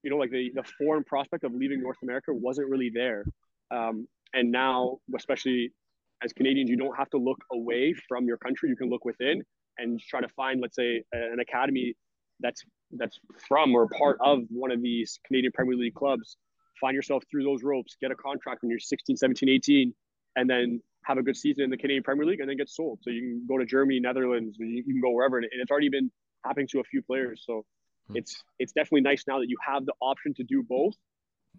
[0.02, 3.24] you know, like the the foreign prospect of leaving North America wasn't really there.
[3.70, 5.72] Um, and now, especially
[6.22, 8.68] as Canadians, you don't have to look away from your country.
[8.68, 9.42] You can look within
[9.78, 11.94] and try to find, let's say, an academy
[12.40, 16.36] that's that's from or part of one of these Canadian Premier League clubs.
[16.80, 19.92] Find yourself through those ropes, get a contract when you're 16, 17, 18,
[20.36, 23.00] and then have a good season in the Canadian Premier League and then get sold.
[23.02, 25.38] So you can go to Germany, Netherlands, you can go wherever.
[25.38, 26.10] And it's already been
[26.44, 27.42] happening to a few players.
[27.44, 27.64] So.
[28.14, 30.94] It's it's definitely nice now that you have the option to do both.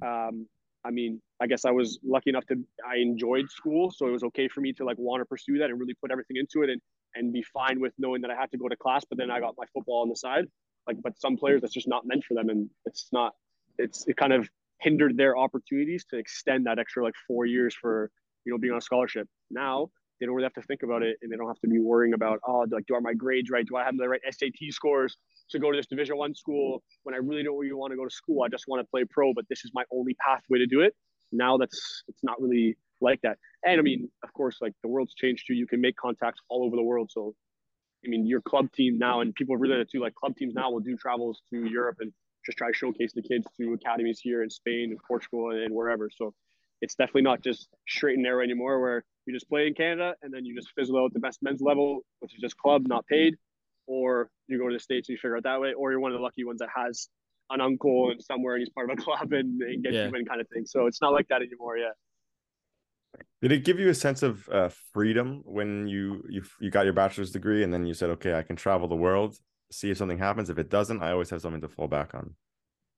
[0.01, 0.47] Um,
[0.85, 2.55] I mean, I guess I was lucky enough to
[2.87, 5.69] I enjoyed school, so it was okay for me to like want to pursue that
[5.69, 6.81] and really put everything into it and
[7.15, 9.39] and be fine with knowing that I had to go to class, but then I
[9.39, 10.45] got my football on the side.
[10.87, 13.33] Like, but some players that's just not meant for them, and it's not.
[13.77, 18.09] It's it kind of hindered their opportunities to extend that extra like four years for
[18.45, 19.27] you know being on a scholarship.
[19.51, 21.79] Now they don't really have to think about it, and they don't have to be
[21.79, 23.65] worrying about oh like do I my grades right?
[23.65, 25.17] Do I have the right SAT scores?
[25.49, 28.05] to go to this division one school when I really don't really want to go
[28.05, 28.43] to school.
[28.43, 30.95] I just want to play pro, but this is my only pathway to do it.
[31.31, 33.37] Now that's it's not really like that.
[33.65, 35.53] And I mean, of course, like the world's changed too.
[35.53, 37.09] You can make contacts all over the world.
[37.11, 37.35] So
[38.05, 40.79] I mean, your club team now, and people really too, like club teams now will
[40.79, 42.13] do travels to Europe and
[42.45, 46.09] just try to showcase the kids to academies here in Spain and Portugal and wherever.
[46.15, 46.33] So
[46.81, 50.33] it's definitely not just straight and narrow anymore where you just play in Canada and
[50.33, 53.05] then you just fizzle out at the best men's level, which is just club, not
[53.07, 53.35] paid
[53.89, 56.11] or you go to the states and you figure out that way, or you're one
[56.11, 57.09] of the lucky ones that has
[57.49, 60.07] an uncle and somewhere and he's part of a club and, and gets yeah.
[60.07, 60.65] you in kind of thing.
[60.65, 61.77] So it's not like that anymore.
[61.77, 61.89] Yeah.
[63.41, 66.93] Did it give you a sense of uh, freedom when you you you got your
[66.93, 69.35] bachelor's degree and then you said, okay, I can travel the world,
[69.71, 70.51] see if something happens.
[70.51, 72.35] If it doesn't, I always have something to fall back on.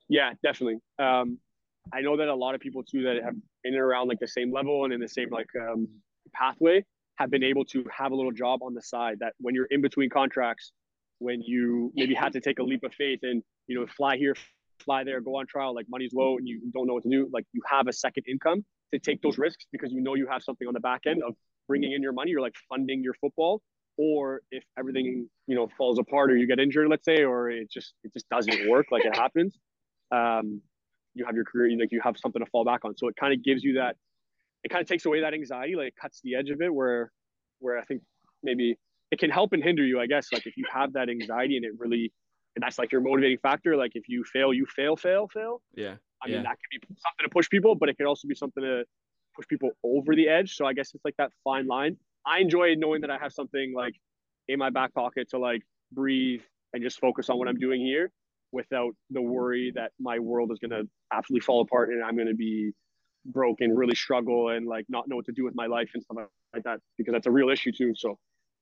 [0.10, 0.80] Yeah, definitely.
[1.00, 1.38] Um,
[1.94, 4.28] I know that a lot of people too that have in and around like the
[4.28, 5.88] same level and in the same like um,
[6.34, 6.84] pathway
[7.16, 9.82] have been able to have a little job on the side that when you're in
[9.82, 10.72] between contracts
[11.20, 14.36] when you maybe had to take a leap of faith and you know fly here
[14.80, 17.30] fly there go on trial like money's low and you don't know what to do
[17.32, 20.42] like you have a second income to take those risks because you know you have
[20.42, 21.36] something on the back end of
[21.68, 23.62] bringing in your money you're like funding your football.
[23.98, 27.70] Or if everything you know falls apart or you get injured let's say or it
[27.70, 29.60] just it just doesn't work like it happens
[30.12, 30.62] um
[31.14, 33.34] you have your career like you have something to fall back on so it kind
[33.34, 33.96] of gives you that
[34.64, 37.12] it kind of takes away that anxiety like it cuts the edge of it where
[37.60, 38.02] where i think
[38.44, 38.78] maybe
[39.12, 40.28] it can help and hinder you, I guess.
[40.32, 42.12] Like if you have that anxiety and it really,
[42.56, 43.76] and that's like your motivating factor.
[43.76, 45.62] Like if you fail, you fail, fail, fail.
[45.76, 45.96] Yeah.
[46.24, 46.36] I yeah.
[46.36, 48.84] mean, that can be something to push people, but it can also be something to
[49.36, 50.56] push people over the edge.
[50.56, 51.98] So I guess it's like that fine line.
[52.26, 53.96] I enjoy knowing that I have something like
[54.48, 56.42] in my back pocket to like breathe
[56.74, 58.12] and just focus on what I'm doing here
[58.52, 62.28] without the worry that my world is going to absolutely fall apart and I'm going
[62.28, 62.72] to be
[63.26, 66.04] broke and really struggle and like not know what to do with my life and
[66.04, 67.94] stuff like that because that's a real issue too.
[67.96, 68.18] So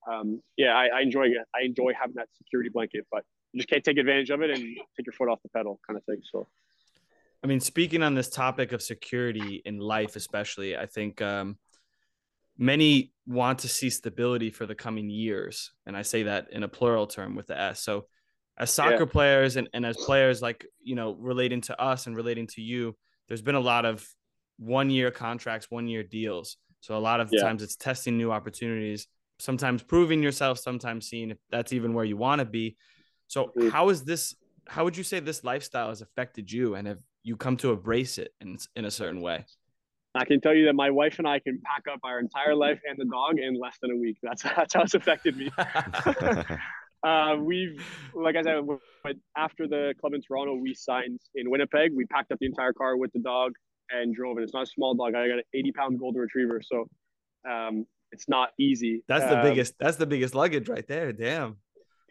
[0.10, 1.38] um, yeah, I, I enjoy it.
[1.56, 4.60] I enjoy having that security blanket, but you just can't take advantage of it and
[4.60, 6.22] take your foot off the pedal, kind of thing.
[6.32, 6.48] So,
[7.44, 11.58] I mean, speaking on this topic of security in life, especially, I think um,
[12.58, 16.68] many want to see stability for the coming years, and I say that in a
[16.68, 17.82] plural term with the S.
[17.82, 18.06] So,
[18.60, 19.06] as soccer yeah.
[19.06, 22.96] players and, and as players, like you know, relating to us and relating to you,
[23.28, 24.08] there's been a lot of
[24.58, 26.58] one year contracts, one year deals.
[26.82, 27.42] So a lot of yeah.
[27.42, 29.08] times it's testing new opportunities
[29.40, 32.78] sometimes proving yourself, sometimes seeing if that's even where you want to be.
[33.28, 33.70] So mm-hmm.
[33.70, 34.36] how is this?
[34.68, 38.18] How would you say this lifestyle has affected you, and have you come to embrace
[38.18, 39.46] it in in a certain way?
[40.16, 42.80] I can tell you that my wife and I can pack up our entire life
[42.88, 44.18] and the dog in less than a week.
[44.22, 45.50] That's that's how it's affected me.
[47.04, 47.84] uh, we've,
[48.14, 48.66] like I said,
[49.38, 51.94] after the club in Toronto, we signed in Winnipeg.
[51.96, 53.54] We packed up the entire car with the dog
[53.90, 54.44] and drove it.
[54.44, 55.16] It's not a small dog.
[55.16, 56.62] I got an 80 pound golden retriever.
[56.62, 56.90] So
[57.50, 59.04] um, it's not easy.
[59.08, 59.76] That's the um, biggest.
[59.80, 61.14] That's the biggest luggage right there.
[61.14, 61.58] Damn.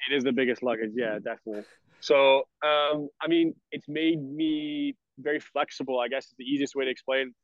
[0.08, 0.92] It is the biggest luggage.
[0.94, 1.64] Yeah, definitely.
[2.00, 5.98] So, um, I mean, it's made me very flexible.
[5.98, 7.34] I guess is the easiest way to explain.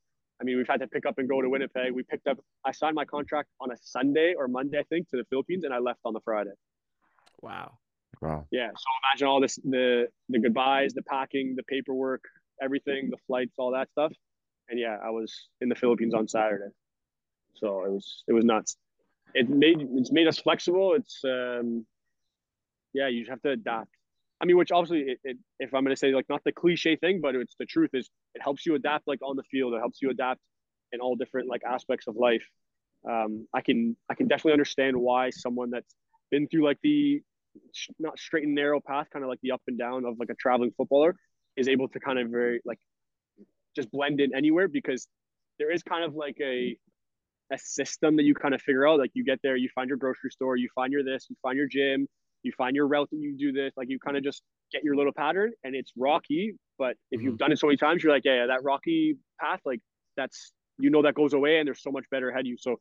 [0.40, 1.92] I mean, we've had to pick up and go to Winnipeg.
[1.92, 2.38] We picked up.
[2.64, 5.74] I signed my contract on a Sunday or Monday, I think, to the Philippines, and
[5.74, 6.52] I left on the Friday.
[7.44, 7.78] Wow.
[8.22, 8.46] Wow.
[8.50, 8.68] Yeah.
[8.68, 12.22] So imagine all this the the goodbyes, the packing, the paperwork,
[12.62, 14.12] everything, the flights, all that stuff.
[14.70, 15.30] And yeah, I was
[15.60, 16.72] in the Philippines on Saturday.
[17.54, 18.76] So it was it was nuts.
[19.34, 20.94] It made it's made us flexible.
[20.94, 21.84] It's um
[22.94, 23.90] yeah, you just have to adapt.
[24.40, 26.96] I mean, which obviously, it, it, if I'm going to say like not the cliche
[26.96, 29.74] thing, but it's the truth is it helps you adapt like on the field.
[29.74, 30.40] It helps you adapt
[30.92, 32.44] in all different like aspects of life.
[33.08, 35.94] Um, I can I can definitely understand why someone that's
[36.30, 37.22] been through like the
[37.98, 40.34] not straight and narrow path, kind of like the up and down of like a
[40.34, 41.14] traveling footballer,
[41.56, 42.78] is able to kind of very like
[43.76, 45.06] just blend in anywhere because
[45.58, 46.76] there is kind of like a
[47.52, 48.98] a system that you kind of figure out.
[48.98, 51.56] Like you get there, you find your grocery store, you find your this, you find
[51.56, 52.06] your gym,
[52.42, 53.72] you find your route that you do this.
[53.76, 56.54] Like you kind of just get your little pattern and it's rocky.
[56.78, 57.28] But if mm-hmm.
[57.28, 59.80] you've done it so many times, you're like, yeah, yeah, that rocky path, like
[60.16, 62.56] that's you know that goes away and there's so much better ahead of you.
[62.58, 62.76] So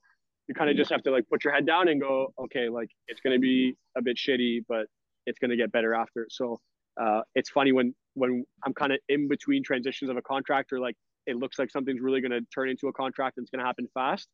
[0.48, 2.90] you kind of just have to like put your head down and go, okay, like
[3.08, 4.88] it's gonna be a bit shitty, but
[5.26, 6.28] it's gonna get better after.
[6.30, 6.60] So
[7.02, 10.80] uh, it's funny when when I'm kind of in between transitions of a contract or
[10.80, 13.88] like it looks like something's really gonna turn into a contract and it's gonna happen
[13.94, 14.28] fast.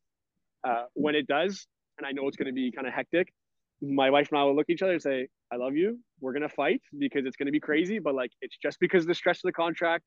[0.68, 1.68] Uh, when it does,
[1.98, 3.32] and I know it's gonna be kind of hectic,
[3.82, 6.00] my wife and I will look at each other and say, I love you.
[6.20, 9.04] We're going to fight because it's going to be crazy, but like, it's just because
[9.04, 10.04] of the stress of the contract.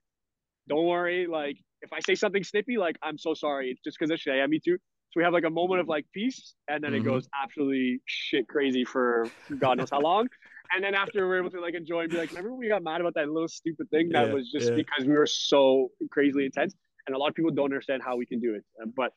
[0.69, 1.27] Don't worry.
[1.27, 3.71] Like, if I say something snippy, like, I'm so sorry.
[3.71, 4.79] It's just because it's yeah, me too.
[5.13, 7.07] So we have like a moment of like peace, and then mm-hmm.
[7.07, 10.29] it goes absolutely shit crazy for God knows how long.
[10.75, 13.03] And then after we're able to like enjoy and be like, remember we got mad
[13.03, 14.77] about that little stupid thing that yeah, was just yeah.
[14.77, 16.75] because we were so crazily intense.
[17.07, 18.65] And a lot of people don't understand how we can do it.
[18.97, 19.13] But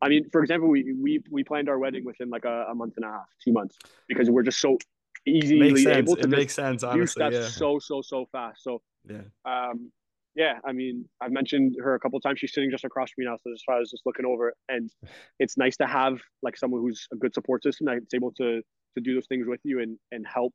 [0.00, 2.94] I mean, for example, we we we planned our wedding within like a, a month
[2.96, 4.78] and a half, two months, because we're just so
[5.26, 7.48] easily able to it makes sense honestly that yeah.
[7.48, 9.90] so so so fast so yeah um
[10.34, 12.38] yeah i mean i've mentioned her a couple times.
[12.38, 14.90] She's sitting just across from me now so as far as just looking over and
[15.38, 18.62] it's nice to have like someone who's a good support system that's able to
[18.96, 20.54] to do those things with you and and help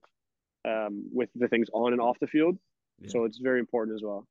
[0.67, 2.57] um with the things on and off the field.
[2.99, 3.09] Yeah.
[3.09, 4.27] so it's very important as well.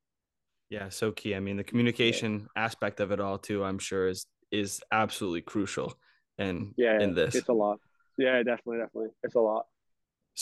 [0.71, 1.35] Yeah so key.
[1.35, 2.65] I mean the communication yeah.
[2.65, 5.95] aspect of it all too i'm sure is is absolutely crucial
[6.39, 7.35] and yeah in this.
[7.35, 7.79] it's a lot.
[8.19, 9.11] Yeah definitely definitely.
[9.23, 9.67] It's a lot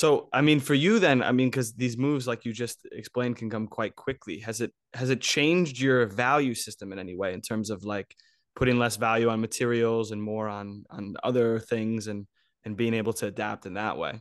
[0.01, 3.37] so i mean for you then i mean because these moves like you just explained
[3.37, 4.39] can come quite quickly.
[4.41, 8.15] Has it has it changed your value system in any way in terms of like
[8.55, 12.27] putting less value on materials and more on on other things and
[12.65, 14.21] and being able to adapt in that way?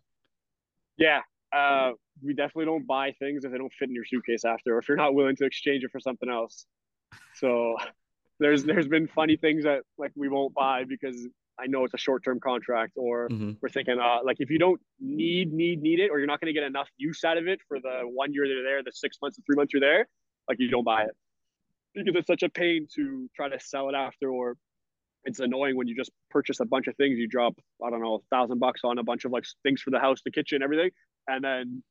[0.97, 1.21] Yeah
[1.55, 4.79] uh, we definitely don't buy things if they don't fit in your suitcase after or
[4.79, 6.65] if you're not willing to exchange it for something else.
[7.35, 7.75] So
[8.39, 11.27] there's there's been funny things that like we won't buy because
[11.59, 13.53] I know it's a short term contract, or mm-hmm.
[13.61, 16.53] we're thinking uh, like if you don't need need need it, or you're not going
[16.53, 19.17] to get enough use out of it for the one year they're there, the six
[19.21, 20.07] months, the three months you're there,
[20.49, 21.11] like you don't buy it
[21.95, 24.57] because it's such a pain to try to sell it after, or
[25.23, 28.15] it's annoying when you just purchase a bunch of things, you drop I don't know
[28.15, 30.91] a thousand bucks on a bunch of like things for the house, the kitchen, everything,
[31.27, 31.83] and then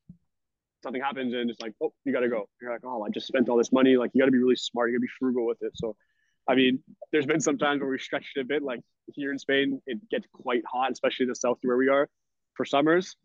[0.83, 2.47] something happens and it's like oh you got to go.
[2.61, 4.57] You're like oh I just spent all this money, like you got to be really
[4.57, 5.73] smart, you got to be frugal with it.
[5.75, 5.97] So
[6.49, 6.81] I mean,
[7.13, 8.63] there's been some times where we stretched it a bit.
[8.63, 8.81] Like
[9.15, 12.09] here in Spain, it gets quite hot, especially the south where we are
[12.57, 13.17] for summers.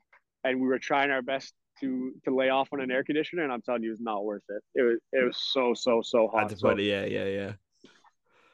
[0.44, 3.52] And we were trying our best to to lay off on an air conditioner, and
[3.52, 4.62] I'm telling you, it's not worth it.
[4.76, 6.58] It was it was so so so hot.
[6.58, 7.52] So, yeah, yeah, yeah.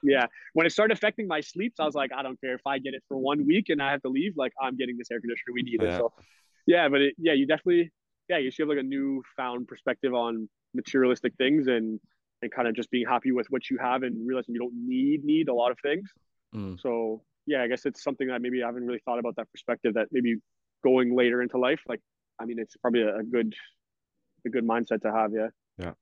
[0.04, 0.28] Yeah.
[0.54, 2.94] When it started affecting my sleeps, I was like, I don't care if I get
[2.94, 4.34] it for one week and I have to leave.
[4.38, 5.54] Like I'm getting this air conditioner.
[5.54, 5.96] We need yeah.
[5.96, 5.98] it.
[5.98, 6.14] So
[6.68, 7.92] yeah, but it, yeah, you definitely
[8.30, 12.00] yeah, you should have like a newfound perspective on materialistic things and
[12.42, 15.24] and kind of just being happy with what you have and realizing you don't need
[15.24, 16.10] need a lot of things.
[16.54, 16.80] Mm.
[16.80, 19.94] So yeah, I guess it's something that maybe I haven't really thought about that perspective
[19.96, 20.36] that maybe
[20.84, 22.02] going later into life, like
[22.40, 23.54] I mean, it's probably a, a good
[24.46, 25.32] a good mindset to have.
[25.34, 25.48] Yeah.
[25.78, 25.94] Yeah.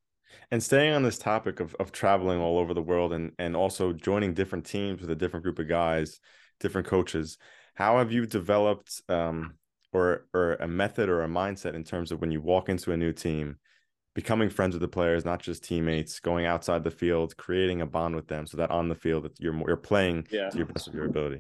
[0.52, 3.94] And staying on this topic of, of traveling all over the world and, and also
[3.94, 6.20] joining different teams with a different group of guys,
[6.60, 7.38] different coaches,
[7.76, 9.56] how have you developed um,
[9.92, 12.98] or or a method or a mindset in terms of when you walk into a
[12.98, 13.58] new team,
[14.14, 18.16] becoming friends with the players, not just teammates, going outside the field, creating a bond
[18.16, 20.50] with them so that on the field you're you're playing yeah.
[20.50, 21.40] to your best of your ability.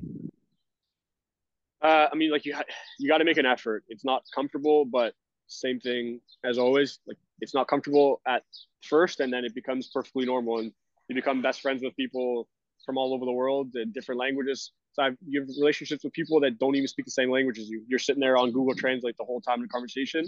[1.81, 2.63] Uh, I mean, like you, ha-
[2.97, 3.83] you got to make an effort.
[3.89, 5.13] It's not comfortable, but
[5.47, 6.99] same thing as always.
[7.05, 8.43] Like it's not comfortable at
[8.81, 10.71] first, and then it becomes perfectly normal, and
[11.09, 12.47] you become best friends with people
[12.85, 14.71] from all over the world in different languages.
[14.93, 17.69] So I've you have relationships with people that don't even speak the same language as
[17.69, 17.83] you.
[17.87, 20.25] You're sitting there on Google Translate the whole time in conversation,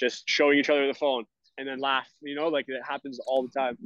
[0.00, 1.24] just showing each other the phone
[1.58, 2.08] and then laugh.
[2.22, 3.78] You know, like it happens all the time.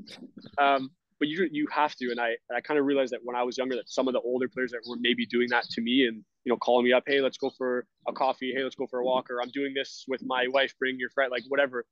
[0.59, 3.37] Um, but you you have to, and I and I kind of realized that when
[3.37, 5.81] I was younger, that some of the older players that were maybe doing that to
[5.81, 8.77] me, and you know, calling me up, hey, let's go for a coffee, hey, let's
[8.77, 11.43] go for a walk, or I'm doing this with my wife, bring your friend, like
[11.49, 11.85] whatever.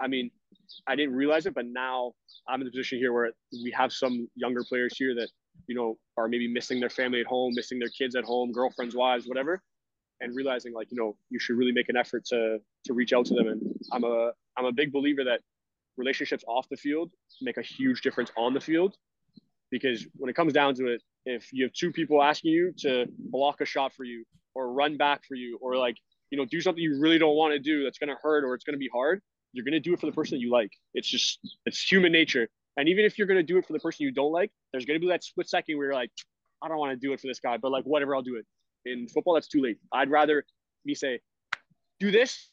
[0.00, 0.30] I mean,
[0.86, 2.12] I didn't realize it, but now
[2.48, 5.28] I'm in the position here where we have some younger players here that
[5.66, 8.94] you know, are maybe missing their family at home, missing their kids at home, girlfriends,
[8.94, 9.62] wives, whatever,
[10.20, 13.26] and realizing like, you know, you should really make an effort to to reach out
[13.26, 13.48] to them.
[13.48, 13.62] And
[13.92, 15.40] I'm a I'm a big believer that
[15.96, 18.94] relationships off the field make a huge difference on the field
[19.70, 23.06] because when it comes down to it, if you have two people asking you to
[23.18, 25.96] block a shot for you or run back for you or like
[26.30, 28.54] you know do something you really don't want to do that's going to hurt or
[28.54, 30.50] it's going to be hard you're going to do it for the person that you
[30.50, 30.70] like.
[30.94, 32.48] It's just it's human nature.
[32.76, 34.84] And even if you're going to do it for the person you don't like there's
[34.84, 36.10] going to be that split second where you're like
[36.62, 38.46] i don't want to do it for this guy but like whatever i'll do it.
[38.86, 39.78] In football that's too late.
[39.92, 40.44] I'd rather
[40.84, 41.20] me say
[41.98, 42.48] do this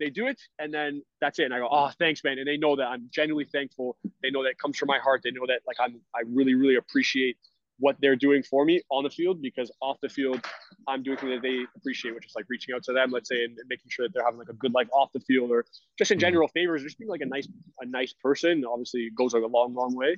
[0.00, 1.44] they do it and then that's it.
[1.44, 2.38] And i go oh thanks man.
[2.38, 3.96] And they know that i'm genuinely thankful.
[4.22, 5.20] They know that comes from my heart.
[5.22, 7.36] They know that like i'm i really really appreciate
[7.78, 10.38] what they're doing for me on the field because off the field
[10.86, 13.42] i'm doing things that they appreciate which is like reaching out to them let's say
[13.42, 15.64] and, and making sure that they're having like a good life off the field or
[15.98, 16.26] just in mm-hmm.
[16.26, 17.48] general favors just being like a nice
[17.80, 20.14] a nice person obviously goes like a long long way.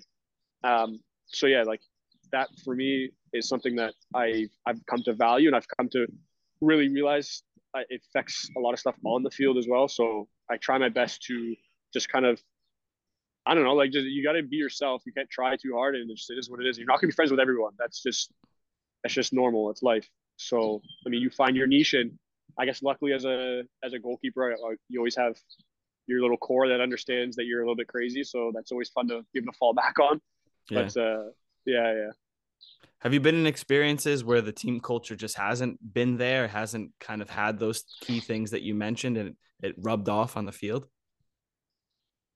[0.65, 1.81] Um so yeah like
[2.33, 6.07] that for me is something that i i've come to value and i've come to
[6.61, 7.43] really realize
[7.89, 10.89] it affects a lot of stuff on the field as well so i try my
[10.89, 11.55] best to
[11.93, 12.41] just kind of
[13.45, 15.03] I don't know, like just you got to be yourself.
[15.05, 16.79] You can't try too hard, and it, just, it is what it is.
[16.79, 17.73] You're not gonna be friends with everyone.
[17.79, 18.33] That's just
[19.03, 19.71] that's just normal.
[19.71, 20.09] It's life.
[20.37, 22.13] So I mean, you find your niche, and
[22.59, 24.55] I guess luckily as a as a goalkeeper,
[24.89, 25.37] you always have
[26.07, 28.23] your little core that understands that you're a little bit crazy.
[28.23, 30.21] So that's always fun to be able to fall back on.
[30.71, 30.83] Yeah.
[30.83, 31.25] But uh,
[31.67, 32.11] yeah, yeah.
[33.01, 37.21] Have you been in experiences where the team culture just hasn't been there, hasn't kind
[37.21, 40.87] of had those key things that you mentioned, and it rubbed off on the field?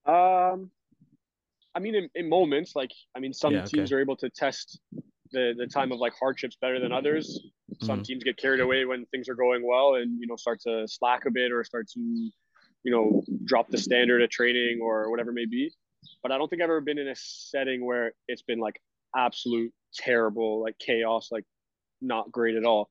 [0.07, 0.71] Um,
[1.75, 3.79] I mean, in, in moments, like I mean, some yeah, okay.
[3.79, 4.81] teams are able to test
[5.33, 7.39] the the time of like hardships better than others.
[7.83, 8.03] Some mm-hmm.
[8.03, 11.27] teams get carried away when things are going well, and you know start to slack
[11.27, 12.33] a bit or start to, you
[12.91, 15.73] know, drop the standard of training or whatever it may be.
[16.23, 18.81] But I don't think I've ever been in a setting where it's been like
[19.17, 21.45] absolute terrible, like chaos, like
[22.01, 22.91] not great at all.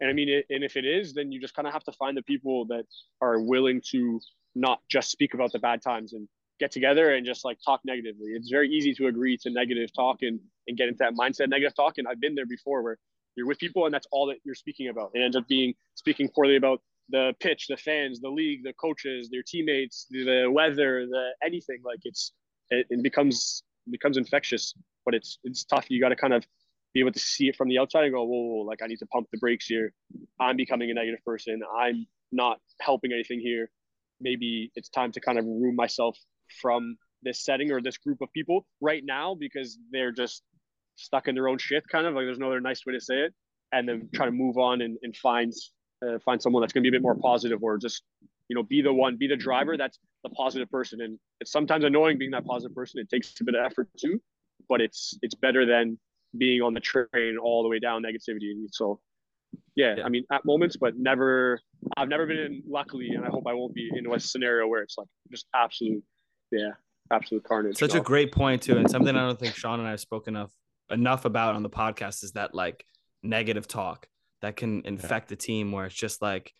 [0.00, 1.92] And I mean, it, and if it is, then you just kind of have to
[1.92, 2.84] find the people that
[3.20, 4.20] are willing to
[4.54, 6.28] not just speak about the bad times and
[6.58, 8.30] get together and just like talk negatively.
[8.30, 11.74] It's very easy to agree to negative talk and, and get into that mindset, negative
[11.74, 11.98] talk.
[11.98, 12.98] And I've been there before where
[13.36, 15.12] you're with people and that's all that you're speaking about.
[15.14, 19.28] It ends up being speaking poorly about the pitch, the fans, the league, the coaches,
[19.30, 21.78] their teammates, the weather, the anything.
[21.84, 22.32] Like it's
[22.70, 24.74] it, it becomes becomes infectious,
[25.04, 25.86] but it's it's tough.
[25.88, 26.46] You got to kind of
[26.94, 28.98] be able to see it from the outside and go, whoa, whoa, like I need
[28.98, 29.92] to pump the brakes here.
[30.40, 31.60] I'm becoming a negative person.
[31.78, 33.70] I'm not helping anything here.
[34.20, 36.18] Maybe it's time to kind of remove myself
[36.60, 40.42] from this setting or this group of people right now because they're just
[40.96, 43.14] stuck in their own shit kind of like there's no other nice way to say
[43.14, 43.32] it
[43.72, 45.52] and then try to move on and, and find
[46.06, 48.02] uh, find someone that's going to be a bit more positive or just
[48.52, 51.84] you know be the one be the driver that's the positive person and it's sometimes
[51.84, 54.20] annoying being that positive person it takes a bit of effort too
[54.68, 55.98] but it's it's better than
[56.36, 59.00] being on the train all the way down negativity so
[59.74, 61.60] yeah, yeah, I mean at moments, but never.
[61.96, 62.62] I've never been in.
[62.68, 66.02] Luckily, and I hope I won't be in a scenario where it's like just absolute
[66.50, 66.70] yeah,
[67.10, 67.78] absolute carnage.
[67.78, 70.36] Such a great point too, and something I don't think Sean and I have spoken
[70.36, 70.50] of
[70.90, 72.84] enough about on the podcast is that like
[73.22, 74.08] negative talk
[74.42, 75.36] that can infect yeah.
[75.36, 76.52] the team, where it's just like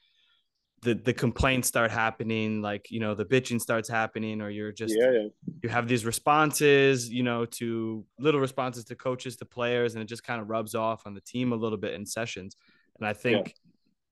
[0.82, 4.94] the the complaints start happening, like you know the bitching starts happening, or you're just
[4.96, 5.28] yeah, yeah.
[5.62, 10.06] you have these responses, you know, to little responses to coaches to players, and it
[10.06, 12.56] just kind of rubs off on the team a little bit in sessions.
[12.98, 13.48] And I think.
[13.48, 13.52] Yeah.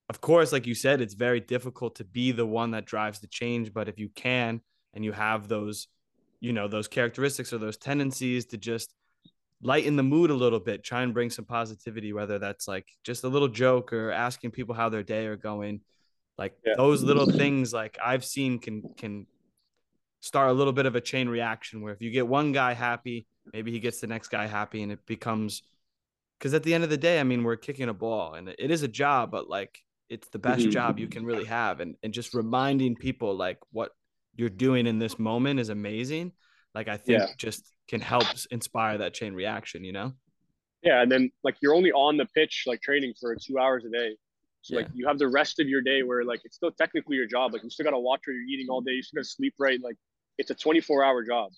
[0.08, 3.28] Of course, like you said, it's very difficult to be the one that drives the
[3.28, 3.72] change.
[3.72, 4.60] But if you can,
[4.94, 5.88] and you have those
[6.40, 8.94] you know those characteristics or those tendencies to just
[9.62, 13.24] lighten the mood a little bit try and bring some positivity whether that's like just
[13.24, 15.80] a little joke or asking people how their day are going
[16.40, 16.72] like yeah.
[16.76, 19.26] those little things like i've seen can can
[20.20, 23.26] start a little bit of a chain reaction where if you get one guy happy
[23.52, 25.62] maybe he gets the next guy happy and it becomes
[26.38, 28.70] because at the end of the day i mean we're kicking a ball and it
[28.70, 29.78] is a job but like
[30.08, 30.70] it's the best mm-hmm.
[30.70, 33.92] job you can really have and, and just reminding people like what
[34.34, 36.32] you're doing in this moment is amazing
[36.74, 37.26] like i think yeah.
[37.36, 40.12] just can help inspire that chain reaction you know
[40.82, 43.90] yeah and then like you're only on the pitch like training for two hours a
[43.90, 44.16] day
[44.62, 44.82] so yeah.
[44.82, 47.52] like you have the rest of your day where like it's still technically your job
[47.52, 49.30] like you still got to watch what you're eating all day you still got to
[49.30, 49.96] sleep right like
[50.38, 51.50] it's a 24 hour job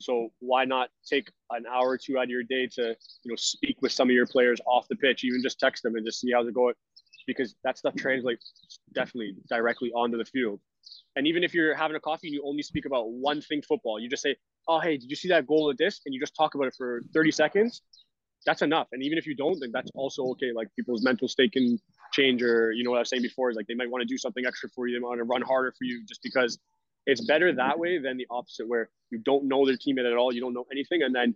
[0.00, 3.36] so why not take an hour or two out of your day to you know
[3.36, 6.20] speak with some of your players off the pitch even just text them and just
[6.20, 6.74] see how's it going
[7.26, 10.60] because that stuff translates definitely directly onto the field
[11.16, 14.00] and even if you're having a coffee and you only speak about one thing football,
[14.00, 14.36] you just say,
[14.66, 16.74] "Oh, hey, did you see that goal at this?" and you just talk about it
[16.76, 17.82] for 30 seconds.
[18.46, 18.88] That's enough.
[18.92, 20.52] And even if you don't, then that's also okay.
[20.52, 21.78] Like people's mental state can
[22.12, 24.06] change, or you know what I was saying before is like they might want to
[24.06, 24.94] do something extra for you.
[24.94, 26.58] They want to run harder for you just because
[27.06, 30.32] it's better that way than the opposite where you don't know their teammate at all,
[30.32, 31.34] you don't know anything, and then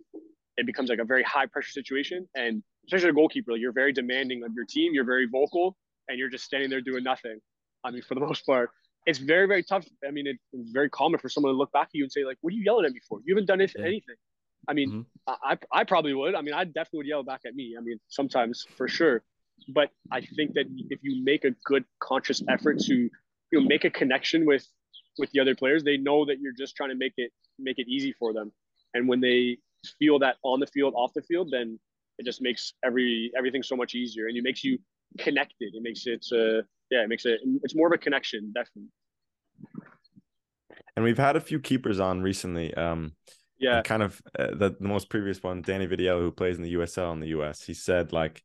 [0.57, 2.27] it becomes like a very high pressure situation.
[2.35, 4.93] And especially a goalkeeper, like you're very demanding of your team.
[4.93, 7.39] You're very vocal, and you're just standing there doing nothing.
[7.83, 8.71] I mean, for the most part,
[9.05, 9.85] it's very very tough.
[10.07, 12.37] I mean, it's very common for someone to look back at you and say like,
[12.41, 13.19] "What are you yelling at me for?
[13.25, 14.15] You haven't done anything." Yeah.
[14.67, 15.33] I mean, mm-hmm.
[15.43, 16.35] I I probably would.
[16.35, 17.75] I mean, I definitely would yell back at me.
[17.77, 19.23] I mean, sometimes for sure.
[19.69, 23.11] But I think that if you make a good conscious effort to you
[23.53, 24.65] know make a connection with
[25.17, 27.87] with the other players, they know that you're just trying to make it make it
[27.87, 28.51] easy for them.
[28.93, 29.57] And when they
[29.99, 31.79] feel that on the field, off the field, then
[32.17, 34.77] it just makes every everything so much easier, and it makes you
[35.17, 35.73] connected.
[35.73, 38.91] It makes it uh, yeah, it makes it it's more of a connection, definitely.
[40.95, 42.73] And we've had a few keepers on recently.
[42.73, 43.13] Um,
[43.59, 46.75] yeah, kind of uh, the, the most previous one, Danny Vitiello, who plays in the
[46.75, 47.63] USL in the US.
[47.63, 48.43] He said like,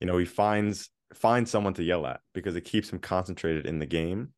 [0.00, 3.78] you know, he finds finds someone to yell at because it keeps him concentrated in
[3.78, 4.30] the game.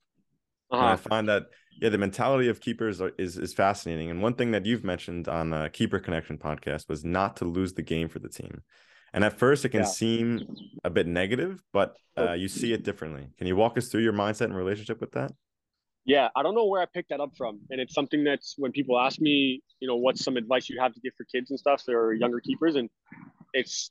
[0.71, 0.85] Uh-huh.
[0.85, 1.45] I find that
[1.81, 4.11] yeah, the mentality of keepers are, is is fascinating.
[4.11, 7.75] And one thing that you've mentioned on the Keeper Connection podcast was not to lose
[7.75, 8.63] the game for the team.
[9.15, 9.87] And at first, it can yeah.
[9.87, 13.29] seem a bit negative, but uh, you see it differently.
[13.37, 15.33] Can you walk us through your mindset and relationship with that?
[16.07, 18.73] Yeah, I don't know where I picked that up from, and it's something that's when
[18.73, 21.61] people ask me, you know, what's some advice you have to give for kids and
[21.61, 22.89] stuff or younger keepers, and
[23.53, 23.91] it's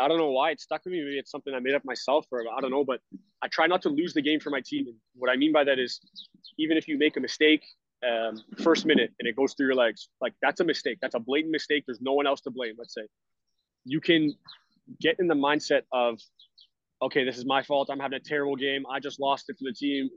[0.00, 1.00] I don't know why it stuck with me.
[1.00, 2.84] Maybe it's something I made up myself, or I don't know.
[2.84, 3.00] But
[3.42, 4.86] I try not to lose the game for my team.
[4.88, 6.00] And what I mean by that is,
[6.58, 7.64] even if you make a mistake
[8.08, 10.98] um, first minute and it goes through your legs, like that's a mistake.
[11.02, 11.84] That's a blatant mistake.
[11.86, 12.74] There's no one else to blame.
[12.78, 13.02] Let's say
[13.84, 14.34] you can
[15.00, 16.18] get in the mindset of,
[17.02, 17.88] okay, this is my fault.
[17.90, 18.84] I'm having a terrible game.
[18.92, 20.10] I just lost it to the team,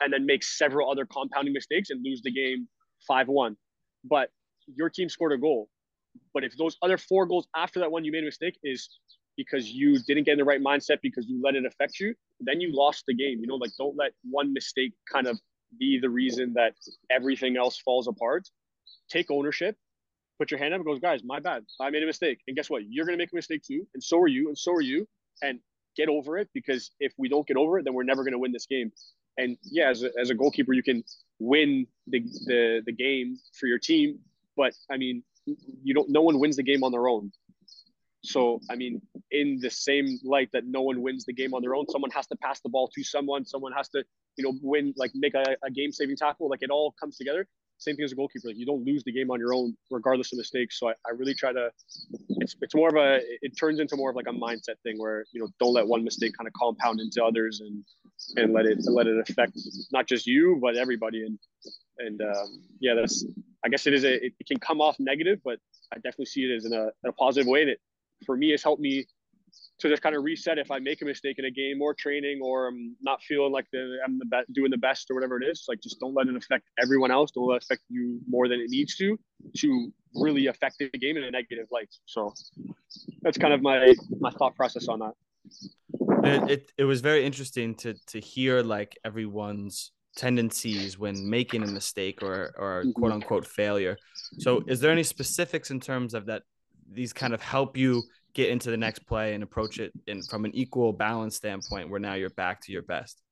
[0.00, 2.68] and then make several other compounding mistakes and lose the game
[3.06, 3.56] five one.
[4.04, 4.30] But
[4.74, 5.68] your team scored a goal.
[6.34, 8.88] But if those other four goals after that one you made a mistake is
[9.40, 12.60] because you didn't get in the right mindset because you let it affect you, then
[12.60, 13.40] you lost the game.
[13.40, 15.40] You know, like don't let one mistake kind of
[15.78, 16.74] be the reason that
[17.10, 18.46] everything else falls apart.
[19.08, 19.76] Take ownership,
[20.38, 21.64] put your hand up and goes, guys, my bad.
[21.80, 22.40] I made a mistake.
[22.46, 22.82] And guess what?
[22.86, 23.86] You're gonna make a mistake too.
[23.94, 25.08] And so are you, and so are you.
[25.40, 25.58] And
[25.96, 28.52] get over it because if we don't get over it, then we're never gonna win
[28.52, 28.92] this game.
[29.38, 31.02] And yeah, as a, as a goalkeeper, you can
[31.38, 34.18] win the, the the game for your team,
[34.54, 35.22] but I mean,
[35.82, 36.10] you don't.
[36.10, 37.32] No one wins the game on their own.
[38.22, 39.00] So, I mean,
[39.30, 42.26] in the same light that no one wins the game on their own, someone has
[42.28, 44.04] to pass the ball to someone, someone has to,
[44.36, 46.48] you know, win, like make a, a game saving tackle.
[46.48, 47.46] Like it all comes together.
[47.78, 48.48] Same thing as a goalkeeper.
[48.48, 50.78] Like you don't lose the game on your own, regardless of mistakes.
[50.78, 51.70] So I, I really try to,
[52.40, 55.24] it's, it's more of a, it turns into more of like a mindset thing where,
[55.32, 57.82] you know, don't let one mistake kind of compound into others and,
[58.36, 59.58] and let it, let it affect
[59.92, 61.24] not just you, but everybody.
[61.24, 61.38] And,
[61.96, 63.24] and um, yeah, that's,
[63.64, 65.58] I guess it is a, it, can come off negative, but
[65.90, 67.62] I definitely see it as in a, in a positive way.
[67.62, 67.80] It,
[68.24, 69.06] for me has helped me
[69.80, 72.40] to just kind of reset if I make a mistake in a game or training
[72.42, 75.46] or I'm not feeling like the, I'm the be- doing the best or whatever it
[75.46, 75.64] is.
[75.68, 77.30] Like just don't let it affect everyone else.
[77.30, 79.18] Don't let it affect you more than it needs to
[79.58, 81.88] to really affect the game in a negative light.
[82.04, 82.34] So
[83.22, 85.14] that's kind of my my thought process on that.
[86.22, 91.66] It, it, it was very interesting to to hear like everyone's tendencies when making a
[91.66, 92.92] mistake or or mm-hmm.
[92.92, 93.96] quote unquote failure.
[94.38, 96.42] So is there any specifics in terms of that
[96.92, 98.02] these kind of help you
[98.34, 102.00] get into the next play and approach it in from an equal balance standpoint where
[102.00, 103.22] now you're back to your best?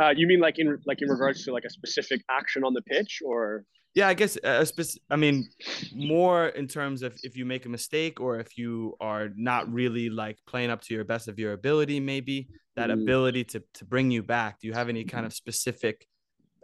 [0.00, 2.82] Uh, you mean like in like in regards to like a specific action on the
[2.82, 3.64] pitch or?
[3.94, 5.48] Yeah i guess a spec- i mean
[5.94, 10.10] more in terms of if you make a mistake or if you are not really
[10.10, 13.02] like playing up to your best of your ability maybe that mm.
[13.02, 14.60] ability to to bring you back.
[14.60, 16.06] Do you have any kind of specific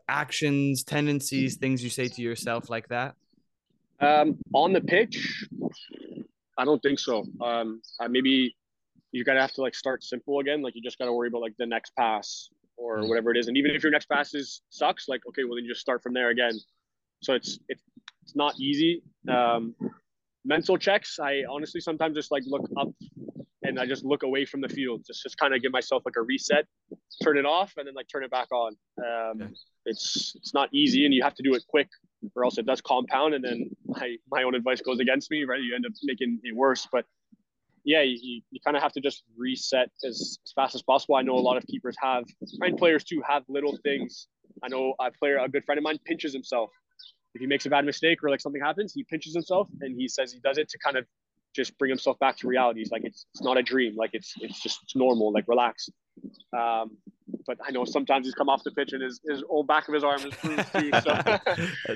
[0.09, 3.15] actions tendencies things you say to yourself like that
[4.01, 5.47] um, on the pitch,
[6.59, 7.25] I don't think so.
[7.41, 8.55] Um, maybe
[9.13, 10.63] you gotta have to like start simple again.
[10.63, 13.09] Like you just gotta worry about like the next pass or mm.
[13.09, 13.49] whatever it is.
[13.49, 16.03] And even if your next pass is sucks, like okay, well then you just start
[16.03, 16.59] from there again.
[17.23, 17.83] So it's it's
[18.23, 19.03] it's not easy.
[19.29, 19.75] Um,
[20.45, 21.19] mental checks.
[21.19, 22.89] I honestly sometimes just like look up
[23.63, 25.03] and I just look away from the field.
[25.07, 26.67] Just just kind of give myself like a reset,
[27.23, 28.77] turn it off, and then like turn it back on.
[28.99, 29.53] Um, okay.
[29.87, 31.89] It's it's not easy, and you have to do it quick
[32.35, 35.61] or else it does compound and then my, my own advice goes against me, right?
[35.61, 36.87] You end up making it worse.
[36.91, 37.05] But
[37.85, 41.17] yeah, you, you kind of have to just reset as, as fast as possible.
[41.17, 42.25] I know a lot of keepers have,
[42.61, 44.29] and players too, have little things.
[44.63, 46.71] I know a player, a good friend of mine, pinches himself.
[47.35, 50.09] If he makes a bad mistake or like something happens, he pinches himself and he
[50.09, 51.07] says he does it to kind of
[51.55, 52.81] just bring himself back to reality.
[52.81, 53.97] It's like it's, it's not a dream.
[53.97, 55.33] Like it's it's just it's normal.
[55.33, 55.89] Like relax.
[56.57, 56.97] Um,
[57.47, 59.95] but I know sometimes he's come off the pitch and his, his old back of
[59.95, 60.91] his arm is bruised too.
[61.03, 61.39] So I,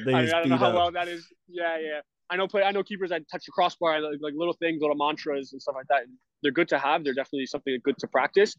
[0.05, 1.27] mean, I, don't know how well that is.
[1.49, 2.01] Yeah, yeah.
[2.31, 2.63] I know play.
[2.63, 5.75] I know keepers that touch the crossbar, like, like little things, little mantras and stuff
[5.75, 6.05] like that.
[6.43, 7.05] They're good to have.
[7.05, 8.57] They're definitely something good to practice,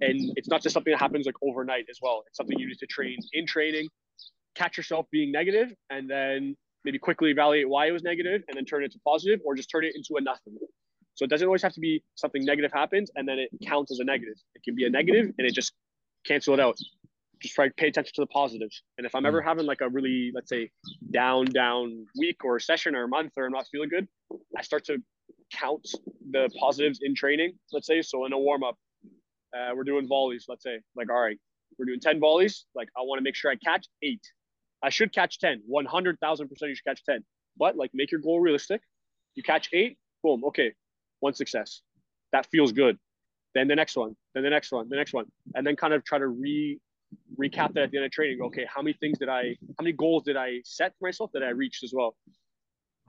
[0.00, 2.24] and it's not just something that happens like overnight as well.
[2.26, 3.88] It's something you need to train in training.
[4.54, 6.56] Catch yourself being negative, and then
[6.86, 9.68] maybe quickly evaluate why it was negative and then turn it into positive or just
[9.68, 10.56] turn it into a nothing.
[11.16, 13.98] So it doesn't always have to be something negative happens and then it counts as
[13.98, 14.36] a negative.
[14.54, 15.72] It can be a negative and it just
[16.24, 16.76] cancel it out.
[17.42, 18.82] Just try to pay attention to the positives.
[18.96, 20.70] And if I'm ever having like a really, let's say,
[21.10, 24.06] down, down week or session or a month or I'm not feeling good,
[24.56, 24.98] I start to
[25.52, 25.86] count
[26.30, 27.54] the positives in training.
[27.72, 28.76] Let's say, so in a warm up,
[29.56, 30.46] uh, we're doing volleys.
[30.48, 31.38] Let's say, like, all right,
[31.78, 32.66] we're doing 10 volleys.
[32.74, 34.22] Like, I want to make sure I catch eight.
[34.86, 35.64] I should catch 10.
[35.68, 37.24] 100,000% you should catch 10.
[37.58, 38.80] But like, make your goal realistic.
[39.34, 40.72] You catch eight, boom, okay,
[41.18, 41.82] one success.
[42.32, 42.96] That feels good.
[43.52, 45.24] Then the next one, then the next one, the next one,
[45.54, 46.78] and then kind of try to re
[47.40, 48.40] recap that at the end of training.
[48.42, 51.42] Okay, how many things did I, how many goals did I set for myself that
[51.42, 52.16] I reached as well?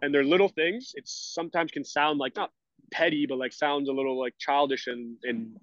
[0.02, 0.94] And they're little things.
[0.96, 2.50] It sometimes can sound like not
[2.92, 5.58] petty, but like sounds a little like childish and and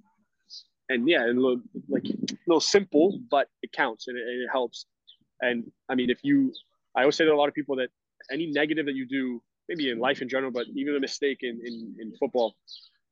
[0.91, 4.49] and yeah, and little, like a little simple, but it counts and it, and it
[4.53, 4.87] helps.
[5.41, 6.53] And I mean, if you,
[6.97, 7.89] I always say to a lot of people that
[8.31, 11.61] any negative that you do, maybe in life in general, but even a mistake in,
[11.65, 12.55] in, in football,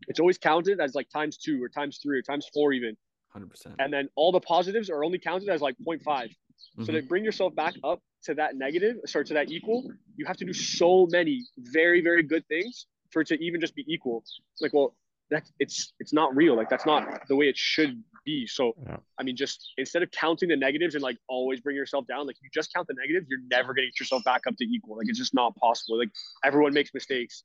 [0.09, 2.97] it's always counted as like times two or times three or times four even.
[3.37, 3.75] 100%.
[3.79, 6.03] And then all the positives are only counted as like 0.5.
[6.05, 6.85] Mm-hmm.
[6.85, 10.37] So to bring yourself back up to that negative, sorry, to that equal, you have
[10.37, 14.19] to do so many very, very good things for it to even just be equal.
[14.19, 14.95] It's Like, well,
[15.31, 16.55] that's it's it's not real.
[16.55, 18.47] Like that's not the way it should be.
[18.47, 18.99] So Yeah.
[19.19, 22.37] I mean, just instead of counting the negatives and like always bring yourself down, like
[22.43, 24.97] you just count the negatives, you're never gonna get yourself back up to equal.
[24.97, 25.99] Like it's just not possible.
[25.99, 26.11] Like
[26.45, 27.45] everyone makes mistakes.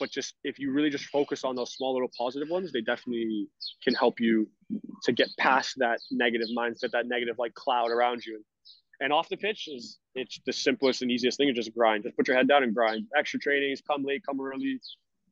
[0.00, 3.48] But just if you really just focus on those small little positive ones, they definitely
[3.84, 4.48] can help you
[5.04, 8.42] to get past that negative mindset, that negative like cloud around you.
[9.00, 12.04] And off the pitch is it's the simplest and easiest thing to just grind.
[12.04, 13.06] Just put your head down and grind.
[13.16, 14.80] Extra trainings, come late, come early.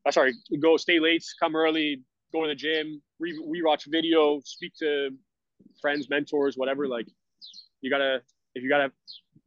[0.07, 4.73] Uh, sorry, go stay late, come early, go to the gym, re watch video, speak
[4.81, 5.11] to
[5.81, 6.89] friends, mentors, whatever.
[6.89, 7.07] Like
[7.81, 8.23] you gotta
[8.55, 8.93] if you gotta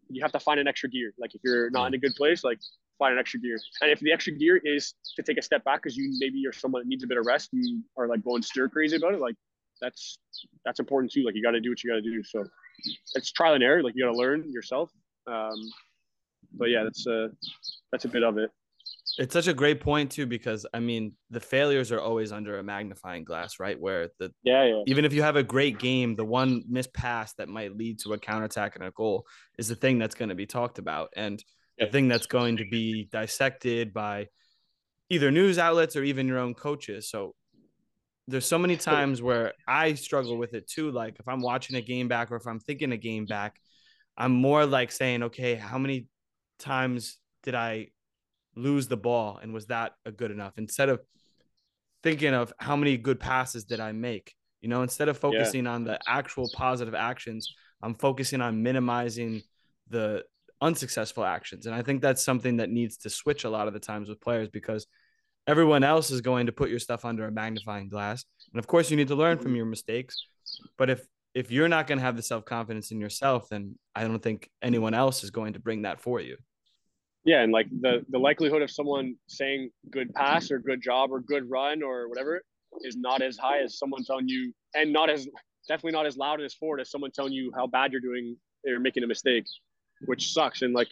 [0.09, 1.13] you have to find an extra gear.
[1.17, 2.59] Like if you're not in a good place, like
[2.99, 3.59] find an extra gear.
[3.81, 6.53] And if the extra gear is to take a step back because you maybe you're
[6.53, 9.19] someone that needs a bit of rest, you are like going stir crazy about it,
[9.19, 9.35] like
[9.81, 10.17] that's
[10.65, 11.23] that's important too.
[11.23, 12.23] Like you gotta do what you gotta do.
[12.23, 12.45] So
[13.15, 14.91] it's trial and error, like you gotta learn yourself.
[15.27, 15.55] Um
[16.53, 17.29] but yeah, that's uh
[17.91, 18.51] that's a bit of it.
[19.17, 22.63] It's such a great point too, because I mean, the failures are always under a
[22.63, 23.79] magnifying glass, right?
[23.79, 24.83] Where the Yeah, yeah.
[24.87, 28.13] even if you have a great game, the one missed pass that might lead to
[28.13, 29.25] a counterattack and a goal
[29.57, 31.43] is the thing that's going to be talked about, and
[31.77, 31.85] Yeah.
[31.85, 34.27] the thing that's going to be dissected by
[35.09, 37.09] either news outlets or even your own coaches.
[37.09, 37.35] So
[38.27, 40.91] there's so many times where I struggle with it too.
[40.91, 43.59] Like if I'm watching a game back or if I'm thinking a game back,
[44.17, 46.07] I'm more like saying, okay, how many
[46.57, 47.89] times did I
[48.55, 51.01] lose the ball and was that a good enough instead of
[52.03, 54.35] thinking of how many good passes did I make?
[54.61, 59.41] You know, instead of focusing on the actual positive actions, I'm focusing on minimizing
[59.89, 60.23] the
[60.61, 61.65] unsuccessful actions.
[61.65, 64.21] And I think that's something that needs to switch a lot of the times with
[64.21, 64.87] players because
[65.47, 68.23] everyone else is going to put your stuff under a magnifying glass.
[68.53, 69.57] And of course, you need to learn from mm-hmm.
[69.57, 70.15] your mistakes.
[70.77, 74.03] But if if you're not going to have the self confidence in yourself, then I
[74.03, 76.37] don't think anyone else is going to bring that for you.
[77.25, 81.21] Yeah, and like the the likelihood of someone saying good pass or good job or
[81.21, 82.41] good run or whatever
[82.81, 85.27] is not as high as someone telling you, and not as
[85.67, 88.35] definitely not as loud and as forward as someone telling you how bad you're doing
[88.67, 89.45] or making a mistake,
[90.05, 90.61] which sucks.
[90.61, 90.89] And like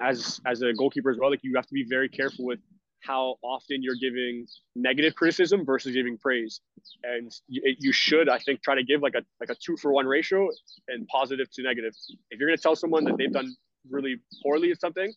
[0.00, 2.60] as as a goalkeeper as well, like you have to be very careful with
[3.00, 6.60] how often you're giving negative criticism versus giving praise.
[7.02, 9.92] And you, you should, I think, try to give like a like a two for
[9.92, 10.48] one ratio
[10.88, 11.92] and positive to negative.
[12.30, 13.54] If you're going to tell someone that they've done
[13.90, 15.12] really poorly at something,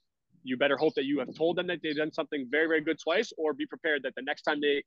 [0.48, 3.00] you better hope that you have told them that they've done something very very good
[3.08, 4.78] twice, or be prepared that the next time they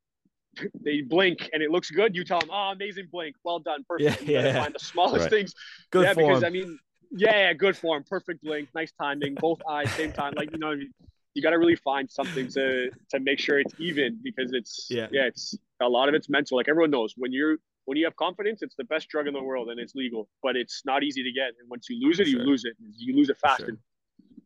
[0.87, 4.23] they blink and it looks good, you tell them, "Oh, amazing blink, well done, perfect."
[4.23, 4.63] Yeah, you gotta yeah.
[4.65, 5.31] find the smallest Right.
[5.31, 5.55] things.
[5.91, 6.27] Good yeah, form.
[6.27, 6.79] because I mean,
[7.13, 10.33] yeah, yeah, good form, perfect blink, nice timing, both eyes same time.
[10.37, 10.93] Like you know, what I mean?
[11.35, 15.07] you got to really find something to to make sure it's even because it's Yeah.
[15.13, 16.57] yeah, it's a lot of it's mental.
[16.57, 19.43] Like everyone knows, when you're when you have confidence, it's the best drug in the
[19.43, 21.49] world and it's legal, but it's not easy to get.
[21.59, 22.47] And once you lose it, For you sure.
[22.47, 22.75] lose it.
[22.97, 23.61] You lose it fast.
[23.61, 23.69] sure.
[23.71, 23.79] And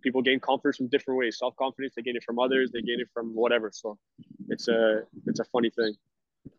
[0.04, 1.38] people gain confidence from different ways.
[1.38, 3.70] Self confidence, they gain it from others, they gain it from whatever.
[3.72, 3.98] So
[4.48, 5.94] it's a it's a funny thing.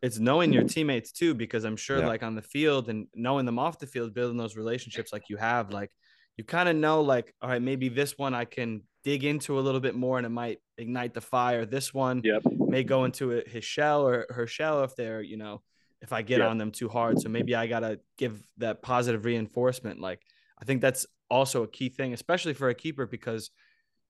[0.02, 2.08] it's knowing your teammates too because i'm sure Yeah.
[2.14, 5.38] like on the field and knowing them off the field building those relationships like you
[5.38, 5.92] have like
[6.38, 9.64] you kind of know like all right maybe this one i can dig into a
[9.68, 12.42] little bit more and it might ignite the fire this one Yep.
[12.76, 15.62] may go into it, his shell or her shell if they're you know
[16.02, 16.48] if i get Yeah.
[16.48, 20.22] on them too hard so maybe i gotta give that positive reinforcement like
[20.62, 23.50] i think that's also a key thing especially for a keeper because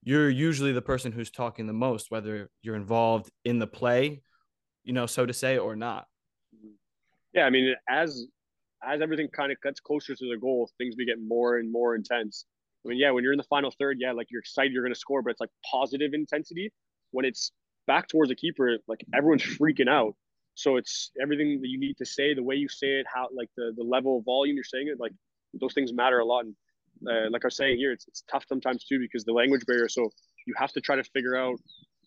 [0.03, 4.21] you're usually the person who's talking the most whether you're involved in the play
[4.83, 6.05] you know so to say or not
[7.33, 8.27] Yeah, I mean, as
[8.83, 12.45] as everything kind of gets closer to the goal, things begin more and more intense.
[12.85, 14.95] I mean, yeah, when you're in the final third, yeah, like you're excited you're gonna
[14.95, 16.71] score, but it's like positive intensity.
[17.11, 17.51] When it's
[17.87, 20.15] back towards the keeper, like everyone's freaking out.
[20.53, 23.49] So it's everything that you need to say, the way you say it, how like
[23.57, 25.11] the the level of volume you're saying it, like
[25.59, 26.45] those things matter a lot.
[26.45, 26.55] And
[27.09, 29.89] uh, like I was saying here, it's it's tough sometimes too because the language barrier.
[29.89, 30.09] So
[30.45, 31.57] you have to try to figure out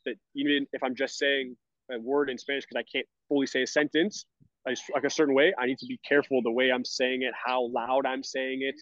[0.04, 1.56] that even if I'm just saying
[1.90, 4.26] a word in Spanish because I can't fully say a sentence
[4.66, 7.68] like a certain way, I need to be careful the way I'm saying it, how
[7.68, 8.74] loud I'm saying it,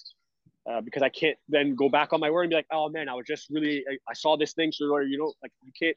[0.68, 3.08] uh, because I can't then go back on my word and be like, oh man,
[3.08, 5.96] I was just really I, I saw this thing, so you know, like you can't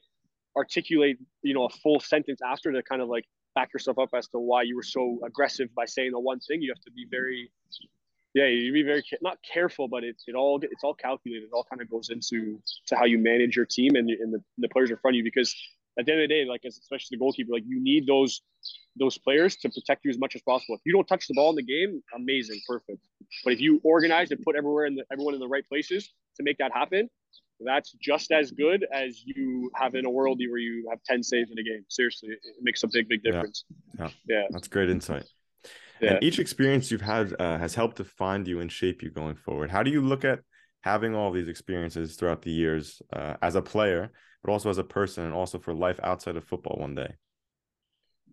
[0.56, 4.28] articulate you know a full sentence after to kind of like back yourself up as
[4.28, 6.62] to why you were so aggressive by saying the one thing.
[6.62, 7.50] You have to be very
[8.34, 11.44] yeah, you be very not careful, but it, it all it's all calculated.
[11.44, 14.42] It all kind of goes into to how you manage your team and, and the,
[14.58, 15.24] the players in front of you.
[15.24, 15.54] Because
[15.98, 18.42] at the end of the day, like especially the goalkeeper, like you need those
[18.96, 20.76] those players to protect you as much as possible.
[20.76, 23.00] If you don't touch the ball in the game, amazing, perfect.
[23.44, 26.42] But if you organize and put everywhere in the, everyone in the right places to
[26.42, 27.08] make that happen,
[27.60, 31.50] that's just as good as you have in a world where you have 10 saves
[31.50, 31.84] in a game.
[31.88, 33.64] Seriously, it makes a big, big difference.
[33.98, 34.10] Yeah.
[34.28, 34.36] yeah.
[34.36, 34.46] yeah.
[34.50, 35.24] That's great insight.
[36.00, 36.14] Yeah.
[36.14, 39.70] And each experience you've had uh, has helped define you and shape you going forward.
[39.70, 40.40] How do you look at
[40.82, 44.10] having all these experiences throughout the years uh, as a player,
[44.42, 47.14] but also as a person and also for life outside of football one day?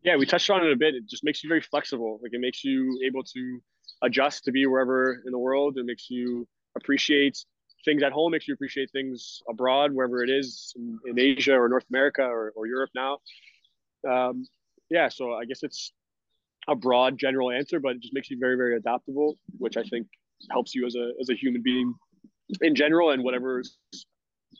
[0.03, 0.95] Yeah, we touched on it a bit.
[0.95, 2.19] It just makes you very flexible.
[2.23, 3.59] Like it makes you able to
[4.01, 5.77] adjust to be wherever in the world.
[5.77, 6.47] It makes you
[6.77, 7.37] appreciate
[7.83, 11.67] things at home, makes you appreciate things abroad, wherever it is in, in Asia or
[11.67, 13.17] North America or, or Europe now.
[14.07, 14.45] Um,
[14.89, 15.91] yeah, so I guess it's
[16.67, 20.07] a broad general answer, but it just makes you very, very adaptable, which I think
[20.51, 21.93] helps you as a as a human being
[22.61, 23.77] in general and whatever's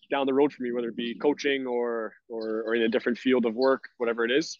[0.10, 3.18] down the road for me, whether it be coaching or or or in a different
[3.18, 4.58] field of work, whatever it is.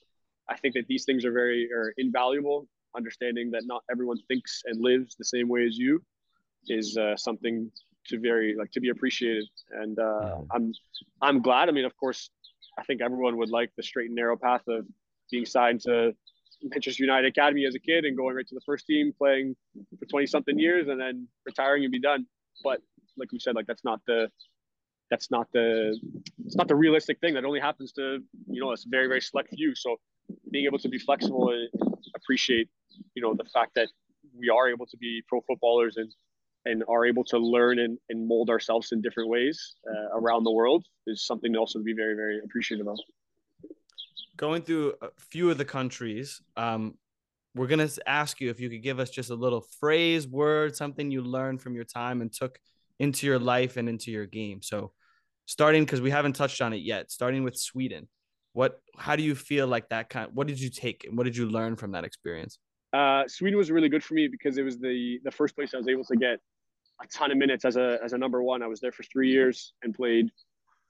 [0.50, 2.68] I think that these things are very are invaluable.
[2.96, 6.02] Understanding that not everyone thinks and lives the same way as you
[6.68, 7.72] is uh, something
[8.08, 9.46] to very like to be appreciated.
[9.72, 10.42] And uh, yeah.
[10.52, 10.74] I'm
[11.22, 11.70] I'm glad.
[11.70, 12.30] I mean, of course,
[12.78, 14.86] I think everyone would like the straight and narrow path of
[15.32, 16.16] being signed to
[16.64, 19.56] Manchester United Academy as a kid and going right to the first team, playing
[20.00, 22.26] for 20 something years and then retiring and be done.
[22.64, 22.82] But
[23.18, 24.30] like we said, like that's not the
[25.10, 25.98] that's not the
[26.46, 27.34] it's not the realistic thing.
[27.34, 29.76] That only happens to you know a very very select few.
[29.76, 29.98] So
[30.52, 31.70] being able to be flexible and
[32.16, 32.70] appreciate
[33.16, 33.90] you know the fact that
[34.38, 36.14] we are able to be pro footballers and
[36.66, 40.52] and are able to learn and, and mold ourselves in different ways uh, around the
[40.52, 42.98] world is something to also be very very appreciative of
[44.36, 46.96] going through a few of the countries, um,
[47.56, 51.10] we're gonna ask you if you could give us just a little phrase, word, something
[51.10, 52.60] you learned from your time and took
[53.00, 54.62] into your life and into your game.
[54.62, 54.94] So,
[55.46, 57.12] starting because we haven't touched on it yet.
[57.12, 58.08] Starting with Sweden,
[58.54, 58.80] what?
[58.98, 60.30] How do you feel like that kind?
[60.34, 62.60] What did you take and what did you learn from that experience?
[62.94, 65.78] Uh, Sweden was really good for me because it was the the first place I
[65.78, 66.40] was able to get
[67.02, 68.64] a ton of minutes as a as a number one.
[68.64, 70.30] I was there for three years and played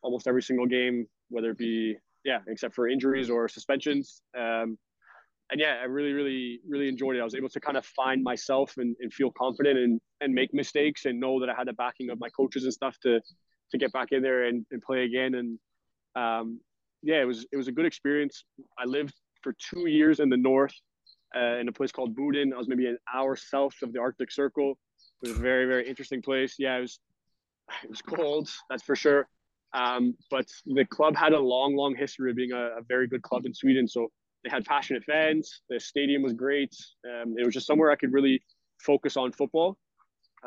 [0.01, 1.97] almost every single game, whether it be
[2.27, 4.21] yeah, except for injuries or suspensions.
[4.37, 4.77] Um,
[5.49, 7.21] and yeah, I really, really, really enjoyed it.
[7.21, 10.53] I was able to kind of find myself and, and feel confident and, and make
[10.53, 13.21] mistakes and know that I had the backing of my coaches and stuff to,
[13.71, 15.35] to get back in there and, and play again.
[15.35, 15.57] And
[16.21, 16.59] um,
[17.01, 18.43] yeah, it was, it was a good experience.
[18.77, 20.73] I lived for two years in the North
[21.33, 22.51] uh, in a place called Boden.
[22.53, 24.77] I was maybe an hour south of the Arctic Circle.
[25.23, 26.55] It was a very, very interesting place.
[26.59, 26.99] Yeah, it was,
[27.85, 29.29] it was cold, that's for sure.
[29.73, 33.21] Um, but the club had a long, long history of being a, a, very good
[33.21, 33.87] club in Sweden.
[33.87, 34.07] So
[34.43, 35.61] they had passionate fans.
[35.69, 36.73] The stadium was great.
[37.05, 38.41] Um, it was just somewhere I could really
[38.79, 39.77] focus on football.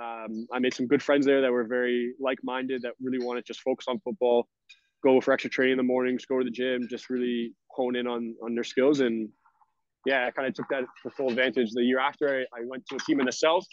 [0.01, 3.53] Um, I made some good friends there that were very like-minded, that really wanted to
[3.53, 4.49] just focus on football,
[5.03, 8.07] go for extra training in the mornings, go to the gym, just really hone in
[8.07, 9.01] on on their skills.
[9.01, 9.29] And
[10.07, 11.73] yeah, I kind of took that to full advantage.
[11.73, 13.65] The year after, I, I went to a team in the south.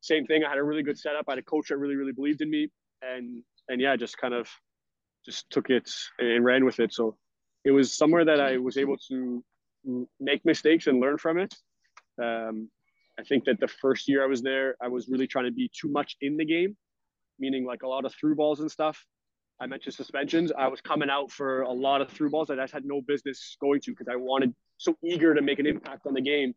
[0.00, 0.44] Same thing.
[0.44, 1.24] I had a really good setup.
[1.28, 2.68] I had a coach that really, really believed in me,
[3.02, 4.48] and and yeah, just kind of
[5.24, 6.92] just took it and ran with it.
[6.92, 7.16] So
[7.64, 9.44] it was somewhere that I was able to
[10.20, 11.54] make mistakes and learn from it.
[12.22, 12.68] Um,
[13.18, 15.70] I think that the first year I was there, I was really trying to be
[15.78, 16.76] too much in the game,
[17.38, 19.04] meaning like a lot of through balls and stuff.
[19.60, 20.50] I mentioned suspensions.
[20.56, 23.56] I was coming out for a lot of through balls that I had no business
[23.60, 26.54] going to because I wanted so eager to make an impact on the game.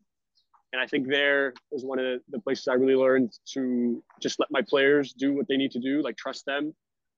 [0.73, 4.49] And I think there is one of the places I really learned to just let
[4.49, 6.73] my players do what they need to do, like trust them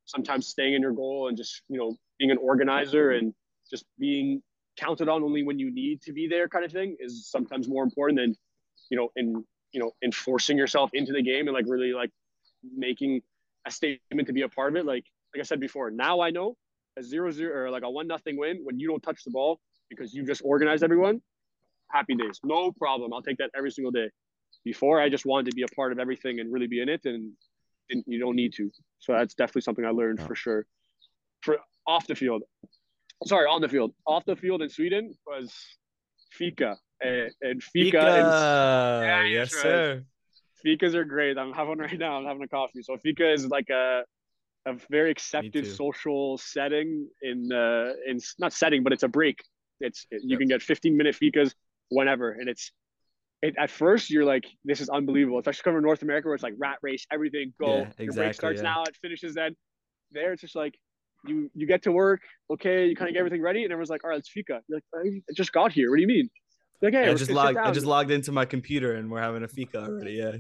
[0.08, 3.34] sometimes staying in your goal and just you know being an organizer and
[3.70, 4.42] just being
[4.78, 7.84] counted on only when you need to be there kind of thing is sometimes more
[7.84, 8.36] important than
[8.90, 9.44] you know in
[9.74, 12.12] you know enforcing yourself into the game and like really like
[12.76, 13.22] making
[13.66, 14.86] a statement to be a part of it.
[14.86, 15.06] Like
[15.36, 16.56] like i said before now i know
[16.98, 19.60] a zero zero or like a one nothing win when you don't touch the ball
[19.90, 21.22] because you just organized everyone
[21.90, 22.40] happy days.
[22.44, 23.14] No problem.
[23.14, 24.10] I'll take that every single day.
[24.64, 27.02] Before i just wanted to be a part of everything and really be in it
[27.06, 27.32] and
[27.90, 28.72] didn't, you don't need to.
[29.00, 30.28] So that's definitely something I learned Yeah.
[30.28, 30.66] for sure.
[31.42, 32.44] For off the field,
[33.26, 35.54] sorry, on the field, off the field in Sweden was
[36.32, 38.14] fika and, and fika, Fika.
[38.14, 38.28] and
[39.08, 39.62] Yeah, yes, right.
[39.62, 40.04] sir.
[40.66, 41.38] fikas are great.
[41.38, 42.18] I'm having one right now.
[42.18, 42.82] I'm having a coffee.
[42.82, 44.04] So fika is like a
[44.66, 49.40] a very accepted social setting in uh in not setting, but it's a break.
[49.80, 50.40] It's it, you Yep.
[50.40, 51.54] can get 15 minute fikas
[51.90, 52.72] whenever, and it's
[53.42, 56.44] it, at first you're like this is unbelievable, especially coming to North America where it's
[56.44, 57.68] like rat race, everything go.
[57.68, 58.64] Yeah, Your break exactly, starts yeah.
[58.64, 59.56] now, it finishes then.
[60.12, 60.76] There it's just like
[61.26, 64.04] you you get to work, okay, you kind of get everything ready, and everyone's like,
[64.04, 64.62] all right, let's fika.
[64.68, 65.90] You're like, I just got here.
[65.90, 66.30] What do you mean?
[66.82, 67.58] Like, hey, I just logged.
[67.58, 70.14] I just logged into my computer and we're having a fika already.
[70.14, 70.38] Yeah.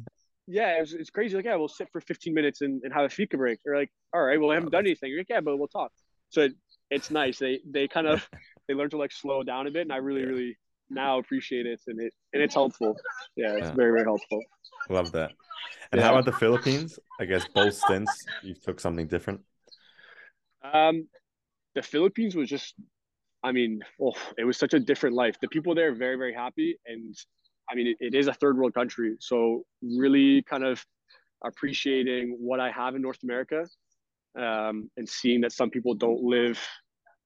[0.47, 1.35] yeah, it's, it's crazy.
[1.35, 3.59] Like, yeah, we'll sit for 15 minutes and, and have a fika break.
[3.65, 5.09] They're like, all right, well, I haven't done anything.
[5.09, 5.91] You're like, yeah, but we'll talk.
[6.29, 6.53] So it,
[6.91, 7.39] it's nice.
[7.39, 8.27] They they kind of
[8.67, 10.27] they learn to like slow down a bit, and I really Yeah.
[10.27, 10.57] really
[10.89, 12.95] now appreciate it, and it and it's helpful.
[13.35, 13.75] Yeah, it's Yeah.
[13.75, 14.41] very very helpful.
[14.89, 15.31] Love that.
[15.91, 16.07] And Yeah.
[16.07, 16.99] how about the Philippines?
[17.19, 19.41] I guess both stints you took something different.
[20.73, 21.07] Um,
[21.75, 22.73] the Philippines was just,
[23.43, 25.37] I mean, oh, it was such a different life.
[25.39, 27.15] The people there are very very happy, and
[27.69, 30.83] I mean, it, it is a third world country, so really kind of
[31.43, 33.65] appreciating what I have in North America,
[34.37, 36.59] um, and seeing that some people don't live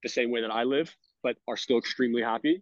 [0.04, 0.94] the same way that I live,
[1.24, 2.62] but are still extremely happy.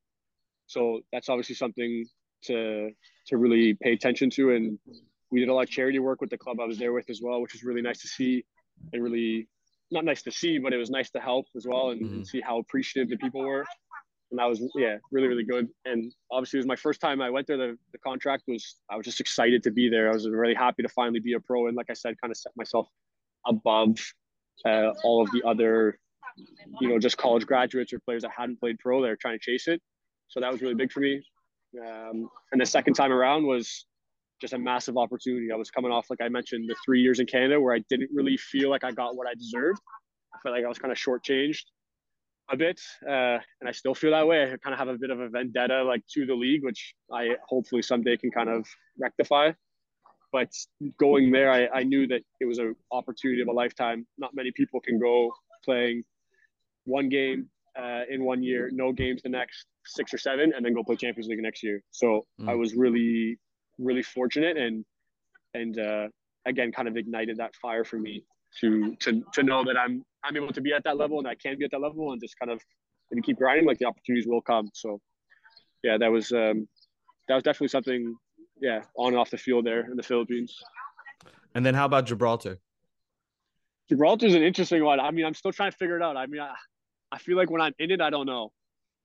[0.70, 2.05] So that's obviously something
[2.43, 2.91] to
[3.28, 4.80] to really pay attention to, and
[5.32, 7.22] we did a lot of charity work with the club I was there with as
[7.22, 8.45] well, which was really nice to see,
[8.93, 9.47] and really
[9.91, 12.39] not nice to see, but it was nice to help as well and, and see
[12.39, 13.65] how appreciative the people were.
[14.30, 15.67] And that was yeah, really really good.
[15.86, 17.57] And obviously, it was my first time I went there.
[17.57, 20.07] The, the contract was I was just excited to be there.
[20.09, 22.38] I was really happy to finally be a pro, and like I said, kind of
[22.38, 22.88] set myself
[23.47, 23.97] above
[24.65, 25.97] uh, all of the other,
[26.80, 29.01] you know, just college graduates or players that hadn't played pro.
[29.01, 29.82] They're trying to chase it.
[30.30, 31.21] So that was really big for me.
[31.77, 33.86] Um, and the second time around was
[34.41, 35.51] just a massive opportunity.
[35.51, 38.09] I was coming off, like I mentioned, the three years in Canada where I didn't
[38.13, 39.82] really feel like I got what I deserved.
[40.34, 41.63] I felt like I was kind of shortchanged
[42.51, 44.43] a bit, uh, and I still feel that way.
[44.43, 47.36] I kind of have a bit of a vendetta like to the league, which I
[47.47, 48.67] hopefully someday can kind of
[48.97, 49.51] rectify.
[50.32, 50.51] But
[50.99, 54.07] going there, I, I knew that it was an opportunity of a lifetime.
[54.17, 55.32] Not many people can go
[55.65, 56.03] playing
[56.86, 60.74] one game uh, in one year, no games the next six or seven, and then
[60.74, 61.82] go play Champions League next year.
[61.91, 62.59] So I Mm.
[62.59, 63.38] was really,
[63.78, 64.86] really fortunate, and
[65.53, 66.07] and uh,
[66.45, 68.24] again, kind of ignited that fire for me
[68.59, 71.36] to to to know that I'm I'm able to be at that level and I
[71.36, 72.61] can be at that level, and just kind of
[73.11, 74.70] you keep grinding, like the opportunities will come.
[74.74, 74.99] So
[75.84, 76.67] yeah, that was um,
[77.28, 78.15] that was definitely something.
[78.61, 80.53] Yeah, on and off the field there in the Philippines.
[81.55, 82.59] And then how about Gibraltar?
[83.88, 84.99] Gibraltar's an interesting one.
[84.99, 86.17] I mean, I'm still trying to figure it out.
[86.17, 86.53] I mean, I,
[87.12, 88.51] I feel like when I'm in it, I don't know.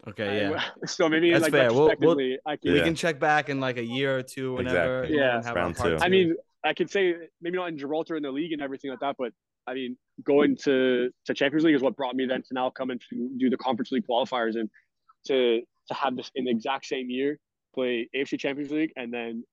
[0.08, 0.62] Okay, yeah.
[0.82, 1.72] I- so maybe That's like fair.
[1.72, 2.72] We'll- we'll- I can.
[2.72, 2.84] We Yeah.
[2.84, 5.00] can check back in like a year or two, whenever.
[5.04, 5.16] Exactly.
[5.18, 5.36] Yeah.
[5.36, 5.96] and have Round our two.
[6.00, 9.00] I mean, I could say maybe not in Gibraltar in the league and everything like
[9.00, 9.32] that, but
[9.66, 12.90] I mean, going to to Champions League is what brought me then to now come
[12.90, 14.68] and to do the Conference League qualifiers and
[15.26, 17.38] to to have this in the exact same year
[17.74, 19.44] play AFC Champions League and then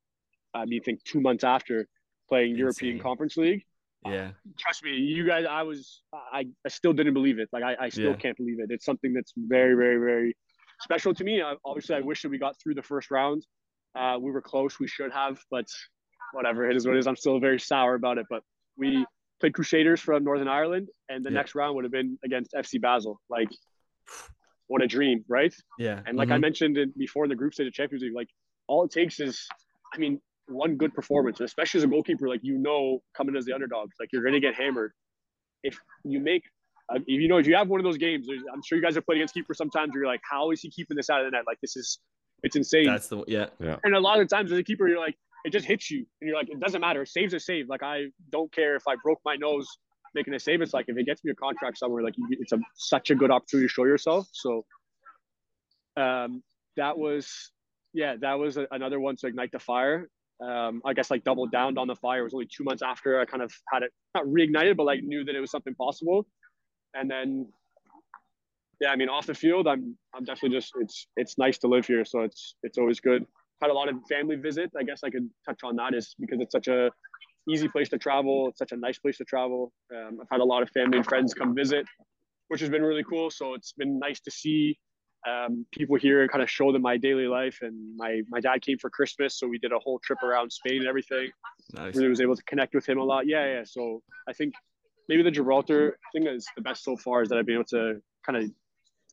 [0.54, 1.88] I mean, think two months after
[2.28, 3.64] playing European Conference League.
[4.06, 4.32] Yeah.
[4.58, 7.50] Trust me, you guys, I was, I, I still didn't believe it.
[7.52, 8.16] Like I, I still Yeah.
[8.18, 8.68] can't believe it.
[8.72, 10.36] It's something that's very, very, very
[10.82, 11.42] special to me.
[11.42, 13.46] I, obviously, I wish that we got through the first round.
[13.96, 14.80] Uh, we were close.
[14.80, 15.66] We should have, but
[16.34, 16.70] whatever.
[16.70, 17.08] It is what it is.
[17.08, 18.26] I'm still very sour about it.
[18.30, 18.42] But
[18.78, 19.06] we
[19.40, 21.36] played Crusaders from Northern Ireland, and the Yeah.
[21.36, 23.20] next round would have been against FC Basel.
[23.30, 23.50] Like,
[24.68, 25.54] what a dream, right?
[25.78, 26.02] Yeah.
[26.06, 26.42] And like I Mhm.
[26.42, 28.30] mentioned before in the group stage of Champions League, like
[28.68, 29.46] all it takes is,
[29.94, 33.46] I mean, one good performance, and especially as a goalkeeper, like you know, coming as
[33.46, 34.92] the underdog, like you're going to get hammered.
[35.64, 36.44] If you make,
[36.90, 38.96] uh, if, you know, if you have one of those games, I'm sure you guys
[38.96, 39.94] have played against keepers sometimes.
[39.94, 41.44] Where you're like, how is he keeping this out of the net?
[41.46, 42.00] Like this is,
[42.44, 42.88] it's insane.
[42.88, 43.48] That's the yeah.
[43.84, 45.16] and a lot of times as a keeper, you're like,
[45.46, 47.06] it just hits you, and you're like, it doesn't matter.
[47.06, 47.70] Saves a save.
[47.70, 49.68] Like I don't care if I broke my nose
[50.14, 50.62] making a save.
[50.62, 53.16] It's like if it gets me a contract somewhere, like you- it's a such a
[53.16, 54.28] good opportunity to show yourself.
[54.34, 54.66] So,
[55.98, 56.44] um,
[56.78, 57.52] that was,
[57.94, 60.08] yeah, that was a, another one to ignite the fire.
[60.42, 62.22] Um, I guess like doubled down on the fire.
[62.22, 65.04] It was only two months after I kind of had it not reignited, but like
[65.04, 66.26] knew that it was something possible.
[66.96, 67.48] And then,
[68.80, 71.86] yeah, I mean, off the field, I'm I'm definitely just it's it's nice to live
[71.86, 73.26] here, so it's it's always good.
[73.62, 74.76] Had a lot of family visits.
[74.76, 76.90] I guess I could touch on that is because it's such a
[77.48, 78.48] easy place to travel.
[78.50, 79.72] It's such a nice place to travel.
[79.96, 81.86] Um, I've had a lot of family and friends come visit,
[82.48, 83.30] which has been really cool.
[83.30, 84.78] So it's been nice to see
[85.28, 87.60] um, people here and kind of show them my daily life.
[87.62, 90.78] And my my dad came for Christmas, so we did a whole trip around Spain
[90.80, 91.30] and everything.
[91.74, 91.96] Nice.
[91.96, 93.28] Really was able to connect with him a lot.
[93.28, 93.64] Yeah, yeah.
[93.66, 94.54] So I think
[95.08, 98.02] maybe the Gibraltar thing is the best so far is that I've been able to
[98.26, 98.52] kind of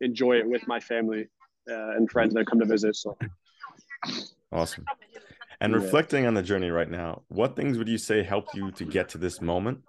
[0.01, 1.27] enjoy it with my family
[1.71, 2.97] uh, and friends that come to visit.
[2.97, 3.17] So
[4.51, 4.87] Awesome.
[5.61, 5.81] And Yeah.
[5.81, 9.09] reflecting on the journey right now, what things would you say helped you to get
[9.11, 9.81] to this moment?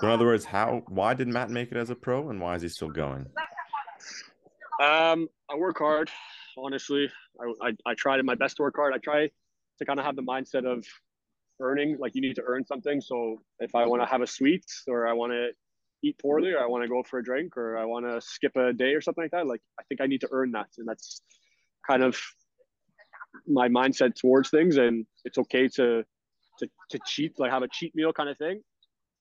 [0.00, 2.54] So in other words, how why did Matt make it as a pro and why
[2.54, 3.26] is he still going?
[4.80, 6.10] Um, I work hard,
[6.56, 7.10] honestly.
[7.40, 8.94] I, I, I try to my best to work hard.
[8.94, 9.30] I try
[9.78, 10.84] to kind of have the mindset of
[11.60, 13.00] earning, like you need to earn something.
[13.00, 15.50] So if I want to have a sweet or I want to
[16.02, 18.56] eat poorly or I want to go for a drink or I want to skip
[18.56, 20.68] a day or something like that, like I think I need to earn that.
[20.78, 21.22] And that's
[21.86, 22.18] kind of
[23.46, 24.76] my mindset towards things.
[24.76, 26.02] And it's okay to,
[26.58, 28.60] to, to cheat, like have a cheat meal kind of thing.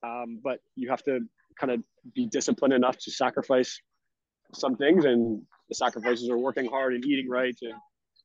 [0.03, 1.19] Um, but you have to
[1.59, 1.83] kind of
[2.15, 3.79] be disciplined enough to sacrifice
[4.53, 7.73] some things and the sacrifices are working hard and eating right and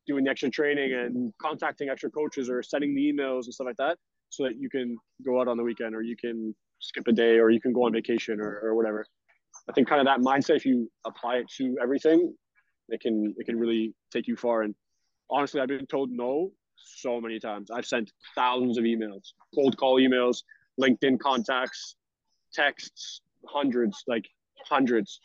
[0.06, 3.76] doing the extra training and contacting extra coaches or sending the emails and stuff like
[3.76, 3.96] that
[4.30, 7.38] so that you can go out on the weekend or you can skip a day
[7.38, 9.06] or you can go on vacation or, or whatever.
[9.68, 12.34] I think kind of that mindset if you apply it to everything
[12.88, 14.62] it can it can really take you far.
[14.62, 14.74] And
[15.30, 17.70] honestly i've been told no so many times.
[17.70, 20.42] I've sent thousands of emails cold call emails
[20.80, 21.96] linkedin contacts
[22.52, 24.24] texts hundreds like
[24.68, 25.20] hundreds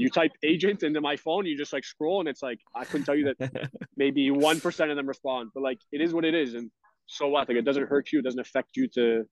[0.00, 3.04] you type agent into my phone, you just like scroll, and it's like I couldn't
[3.04, 6.34] tell you that maybe one percent of them respond, but like it is what it
[6.34, 6.70] is, and
[7.06, 7.48] so what?
[7.48, 9.24] Like it doesn't hurt you, it doesn't affect you to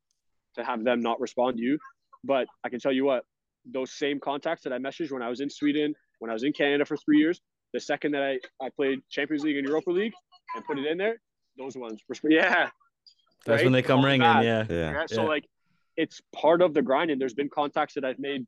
[0.57, 1.79] to have them not respond to you.
[2.25, 3.25] But I can tell you what,
[3.65, 6.53] those same contacts that I messaged when I was in Sweden, when I was in
[6.53, 7.41] Canada for three years,
[7.73, 10.13] the second that I I played Champions League and Europa League
[10.55, 11.21] and put it in there,
[11.57, 12.69] those ones, resp- yeah,
[13.47, 13.65] That's right?
[13.65, 14.23] when they come Call ringing.
[14.27, 14.65] Yeah.
[14.69, 14.91] Yeah.
[14.93, 15.29] Yeah, so Yeah.
[15.29, 15.45] like
[15.97, 18.47] it's part of the grind and there's been contacts that I've made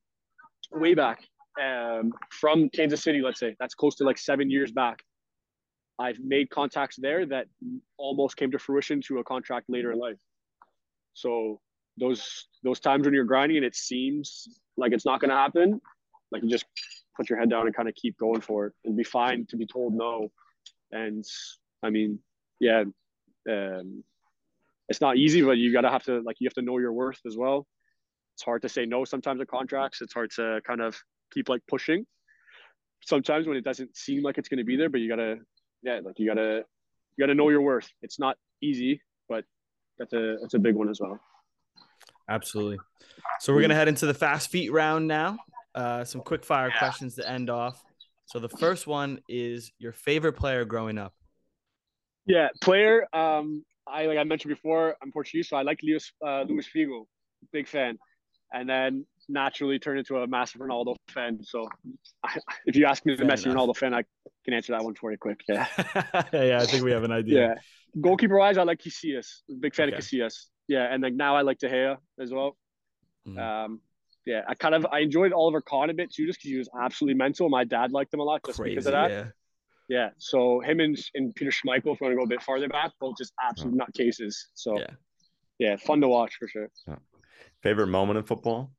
[0.73, 1.25] way back
[1.61, 3.55] um, from Kansas City, let's say.
[3.61, 5.03] That's close to like seven years back.
[5.99, 7.47] I've made contacts there that
[7.99, 10.17] almost came to fruition to a contract later in life.
[11.13, 11.61] So
[11.99, 14.49] those those times when you're grinding and it seems
[14.79, 15.81] like it's not gonna happen,
[16.33, 16.65] like you just
[17.17, 19.57] put your head down and kind of keep going for it and be fine to
[19.57, 20.31] be told no.
[20.93, 21.25] And
[21.83, 22.19] I mean,
[22.61, 22.85] yeah,
[23.51, 24.03] um,
[24.89, 27.21] it's not easy, but you gotta have to like you have to know your worth
[27.27, 27.67] as well.
[28.37, 30.01] It's hard to say no sometimes to contracts.
[30.01, 30.97] It's hard to kind of
[31.33, 32.07] keep like pushing.
[33.05, 35.37] Sometimes when it doesn't seem like it's gonna be there, but you gotta
[35.83, 36.65] yeah, like you gotta
[37.17, 37.89] you gotta know your worth.
[38.03, 39.45] It's not easy, but
[39.99, 41.19] that's a that's a big one as well.
[42.29, 42.79] Absolutely.
[43.41, 45.39] So we're gonna head into the fast feet round now.
[45.75, 46.79] Uh, some quick fire Yeah.
[46.79, 47.83] questions to end off.
[48.27, 51.15] So the first one is your favorite player growing up.
[52.27, 53.07] Yeah, player.
[53.15, 57.07] Um, I like I mentioned before, I'm Portuguese, so I like Luis uh, Luis Figo,
[57.53, 57.99] big fan,
[58.53, 61.39] and then naturally turned into a massive Ronaldo fan.
[61.43, 61.69] So,
[62.25, 63.47] I, if you ask me the Messi.
[63.53, 64.03] Ronaldo fan, I
[64.45, 65.41] can answer that one for you quick.
[65.49, 65.67] Yeah,
[66.33, 67.41] yeah, I think we have an idea.
[67.41, 67.55] yeah.
[68.01, 69.43] Goalkeeper wise, I like Casillas.
[69.61, 69.97] Big fan Okay.
[69.97, 70.35] of Casillas.
[70.69, 72.57] Yeah, and like now I like De Gea as well.
[73.27, 73.39] Mhm.
[73.39, 73.81] Um,
[74.27, 76.69] yeah, I kind of I enjoyed Oliver Kahn a bit too, just because he was
[76.81, 77.49] absolutely mental.
[77.49, 78.75] My dad liked him a lot just Crazy.
[78.75, 79.11] because of that.
[79.11, 79.25] Yeah.
[79.89, 82.69] Yeah, so him and, and Peter Schmeichel, if you want to go a bit farther
[82.69, 84.37] back, both just absolute nutcases.
[84.55, 84.87] So Yeah.
[85.59, 85.77] yeah.
[85.77, 86.69] fun to watch for sure.
[87.61, 88.71] Favorite moment in football?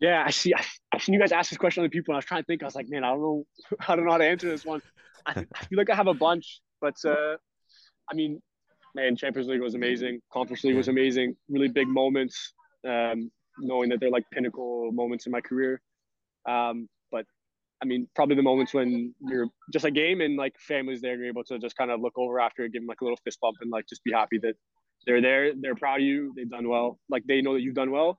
[0.00, 0.54] Yeah, I see.
[0.54, 2.46] I, seen you guys ask this question to other people, and I was trying to
[2.46, 2.62] think.
[2.62, 3.44] I was like, man, I don't know,
[3.88, 4.80] I don't know how to answer this one.
[5.26, 7.36] I, I feel like I have a bunch, but uh,
[8.10, 8.40] I mean,
[8.94, 10.20] man, Champions League was amazing.
[10.32, 11.36] Conference League was amazing.
[11.48, 12.52] Really big moments.
[12.88, 13.30] Um,
[13.60, 15.80] knowing that they're like pinnacle moments in my career.
[16.48, 17.24] Um, but
[17.82, 21.20] I mean, probably the moments when you're just a game and like family's there and
[21.20, 23.18] you're able to just kind of look over after it, give them like a little
[23.24, 24.54] fist bump and like just be happy that
[25.06, 27.90] they're there, they're proud of you, they've done well, like they know that you've done
[27.90, 28.18] well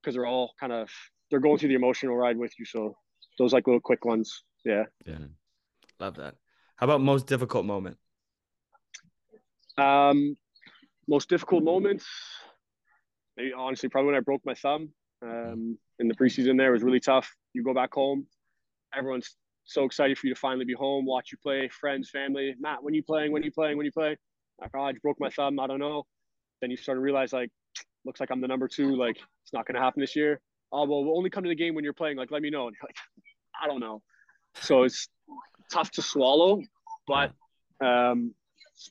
[0.00, 0.88] because they're all kind of
[1.30, 2.64] they're going through the emotional ride with you.
[2.64, 2.96] So
[3.38, 4.84] those like little quick ones, yeah.
[5.06, 5.18] Yeah.
[5.98, 6.34] Love that.
[6.76, 7.96] How about most difficult moment?
[9.76, 10.36] Um,
[11.08, 12.06] most difficult moments,
[13.36, 14.90] maybe honestly, probably when I broke my thumb.
[15.22, 17.30] Um, in the preseason, there it was really tough.
[17.52, 18.26] You go back home,
[18.96, 22.54] everyone's so excited for you to finally be home, watch you play, friends, family.
[22.58, 23.30] Matt, when you playing?
[23.32, 23.76] When you playing?
[23.76, 24.16] When you play?
[24.60, 25.60] Like, oh, I just broke my thumb.
[25.60, 26.04] I don't know.
[26.60, 27.50] Then you start to realize, like,
[28.04, 28.96] looks like I'm the number two.
[28.96, 30.40] Like, it's not going to happen this year.
[30.72, 32.16] Oh, well, we'll only come to the game when you're playing.
[32.16, 32.68] Like, let me know.
[32.68, 32.96] And you're like,
[33.62, 34.02] I don't know.
[34.54, 35.08] So it's
[35.72, 36.60] tough to swallow,
[37.06, 37.32] but
[37.80, 38.34] um,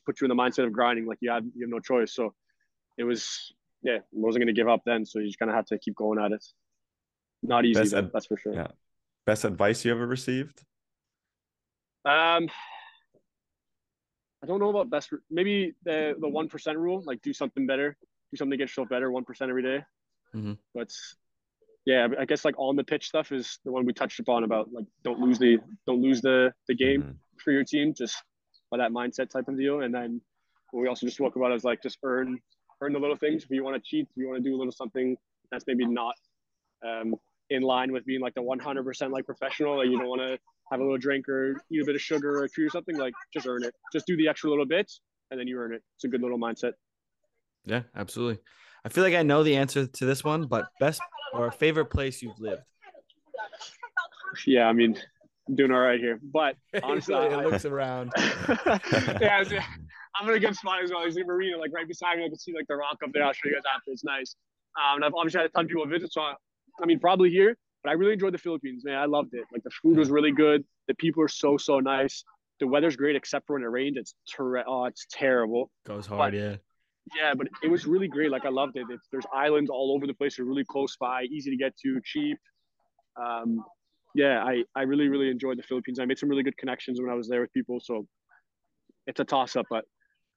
[0.06, 1.06] put you in the mindset of grinding.
[1.06, 2.14] Like you have you have no choice.
[2.14, 2.34] So
[2.96, 3.52] it was
[3.82, 5.04] yeah, I wasn't gonna give up then.
[5.04, 6.44] So you just kind of have to keep going at it.
[7.42, 8.54] Not easy, Best ad- that's for sure.
[8.54, 8.68] yeah.
[9.26, 10.62] Best advice you ever received?
[12.04, 12.48] Um,
[14.42, 15.10] I don't know about best.
[15.30, 17.02] Maybe the the one percent rule.
[17.04, 17.96] Like do something better.
[18.32, 19.10] Do something to get yourself better.
[19.10, 19.84] One percent every day.
[20.34, 20.56] Mhm.
[20.74, 20.90] But
[21.86, 24.72] yeah, I guess like on the pitch stuff is the one we touched upon about
[24.72, 27.16] like don't lose the don't lose the the game Mhm.
[27.42, 28.22] for your team just
[28.70, 29.80] by that mindset type of deal.
[29.80, 30.20] And then
[30.70, 32.38] what we also just spoke about is like just earn
[32.82, 33.44] earn the little things.
[33.44, 35.16] If you want to cheat, if you want to do a little something
[35.50, 36.14] that's maybe not
[36.86, 37.14] um,
[37.50, 40.38] in line with being like the 100% like professional, like you don't want to
[40.70, 43.12] have a little drink or eat a bit of sugar or treat or something, like
[43.34, 43.74] just earn it.
[43.92, 45.00] Just do the extra little bits
[45.30, 45.82] and then you earn it.
[45.96, 46.72] It's a good little mindset.
[47.66, 48.42] Yeah, absolutely.
[48.84, 51.00] I feel like I know the answer to this one, but best
[51.34, 52.62] or favorite place you've lived.
[54.46, 54.96] Yeah, I mean,
[55.48, 58.12] I'm doing all right here, but honestly, it I, looks around.
[58.18, 59.44] yeah,
[60.14, 61.00] I'm in a good spot as well.
[61.00, 62.24] There's a marina like right beside me.
[62.24, 63.24] I can see like the rock up there.
[63.24, 63.90] I'll show you guys after.
[63.90, 64.36] It's nice.
[64.78, 66.34] Um, and I've obviously had a ton of people visit, so I,
[66.80, 68.96] I mean, probably here, but I really enjoyed the Philippines, man.
[68.96, 69.44] I loved it.
[69.52, 70.64] Like the food was really good.
[70.86, 72.24] The people are so so nice.
[72.60, 73.96] The weather's great except for when it rains.
[73.96, 75.70] It's ter- oh, it's terrible.
[75.86, 76.56] Goes hard, yeah.
[77.16, 78.30] Yeah, but it was really great.
[78.30, 78.86] Like I loved it.
[78.90, 80.36] It's, there's islands all over the place.
[80.36, 82.38] They're really close by, easy to get to, cheap.
[83.20, 83.64] Um,
[84.14, 85.98] yeah, I, I really really enjoyed the Philippines.
[85.98, 87.80] I made some really good connections when I was there with people.
[87.80, 88.06] So
[89.06, 89.84] it's a toss up, but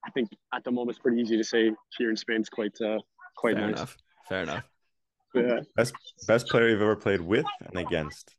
[0.06, 2.76] I think at the moment it's pretty easy to say here in Spain is quite
[2.82, 3.00] uh,
[3.36, 3.78] quite Fair nice.
[3.78, 3.98] enough.
[4.28, 4.64] Fair enough.
[5.34, 5.60] Yeah.
[5.76, 5.94] Best
[6.28, 8.36] best player you've ever played with and against.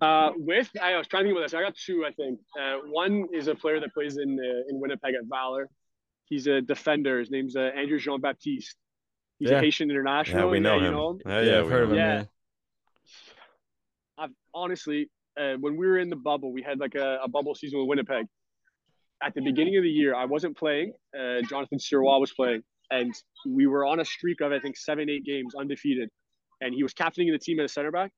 [0.00, 1.54] Uh, with I was trying to think about this.
[1.54, 2.40] I got two, I think.
[2.60, 5.68] Uh, one is a player that plays in uh, in Winnipeg at Valour.
[6.24, 7.18] He's a defender.
[7.18, 8.76] His name's uh, Andrew Jean Baptiste.
[9.38, 9.58] He's Yeah.
[9.58, 10.40] a Haitian international.
[10.46, 10.92] Yeah, we know you him.
[10.94, 11.96] know Yeah, Yeah, yeah, I've heard of him.
[11.96, 12.14] Yeah.
[12.20, 12.24] Yeah.
[14.18, 15.10] I've honestly,
[15.40, 17.88] uh, when we were in the bubble, we had like a, a bubble season with
[17.88, 18.26] Winnipeg.
[19.22, 20.92] At the beginning of the year, I wasn't playing.
[21.16, 23.14] Uh, Jonathan Sirois was playing, and
[23.46, 26.08] we were on a streak of I think seven, eight games undefeated.
[26.60, 28.10] And he was captaining the team as a center back.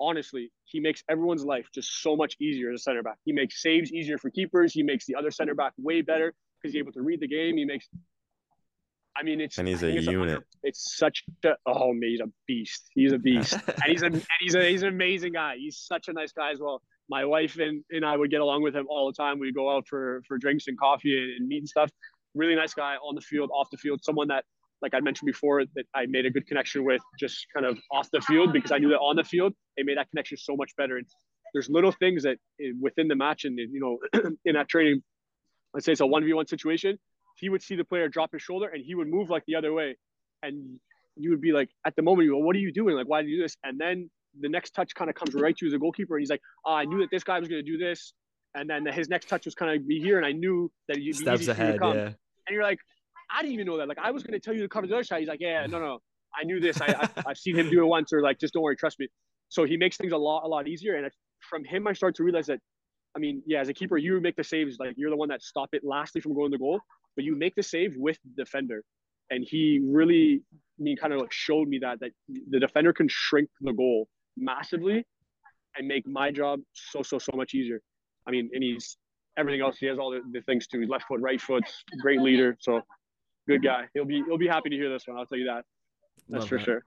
[0.00, 3.16] Honestly, he makes everyone's life just so much easier as a center back.
[3.24, 4.72] He makes saves easier for keepers.
[4.72, 7.56] He makes the other center back way better because he's able to read the game.
[7.56, 7.88] He makes.
[9.16, 10.44] I mean, it's And he's a think it's unit.
[10.62, 12.88] it's such a oh man, he's a beast.
[12.94, 15.56] He's a beast and he's a and he's a he's an amazing guy.
[15.58, 16.82] He's such a nice guy as well.
[17.08, 19.38] My wife and, and I would get along with him all the time.
[19.38, 21.90] We'd go out for for drinks and coffee and, and meet and stuff.
[22.34, 24.00] Really nice guy on the field, off the field.
[24.04, 24.44] Someone that,
[24.82, 28.08] like I mentioned before, that I made a good connection with just kind of off
[28.12, 30.76] the field because I knew that on the field they made that connection so much
[30.76, 30.98] better.
[30.98, 31.06] And
[31.52, 33.98] there's little things that eh, within the match and you know
[34.44, 35.02] in that training,
[35.78, 36.98] let's say it's a one v one situation,
[37.36, 39.72] he would see the player drop his shoulder and he would move like the other
[39.72, 39.96] way,
[40.42, 40.80] and
[41.16, 42.96] you would be like, at the moment, you go, "What are you doing?
[42.96, 44.10] Like, why do you do this?" And then
[44.40, 46.42] the next touch kind of comes right to you as a goalkeeper, and he's like,
[46.66, 48.12] oh, "I knew that this guy was going to do this,"
[48.56, 51.16] and then his next touch was kind of be here, and I knew that you'd
[51.16, 51.96] be Steps easy you to ahead, come.
[51.96, 52.04] yeah.
[52.06, 52.80] And you're like,
[53.30, 53.86] "I didn't even know that.
[53.86, 55.64] Like, I was going to tell you to cover the other side." He's like, "Yeah,
[55.66, 56.00] no, no,
[56.34, 56.80] I knew this.
[56.80, 59.06] I, I I've seen him do it once, or like, just don't worry, trust me."
[59.48, 61.10] So he makes things a lot a lot easier, and I,
[61.50, 62.58] from him, I started to realize that.
[63.16, 64.78] I mean, yeah, as a keeper, you make the saves.
[64.78, 66.80] Like you're the one that stop it lastly from going to goal,
[67.16, 68.84] but you make the save with the defender,
[69.30, 70.42] and he really,
[70.78, 72.10] I mean, kind of like showed me that that
[72.50, 75.04] the defender can shrink the goal massively,
[75.76, 77.80] and make my job so so so much easier.
[78.26, 78.96] I mean, and he's
[79.38, 79.78] everything else.
[79.78, 80.84] He has all the, the things too.
[80.86, 81.64] Left foot, right foot,
[82.00, 82.56] great leader.
[82.60, 82.82] So
[83.48, 83.86] good guy.
[83.94, 85.16] He'll be he'll be happy to hear this one.
[85.16, 85.64] I'll tell you that.
[86.28, 86.64] That's Love for that.
[86.64, 86.82] sure.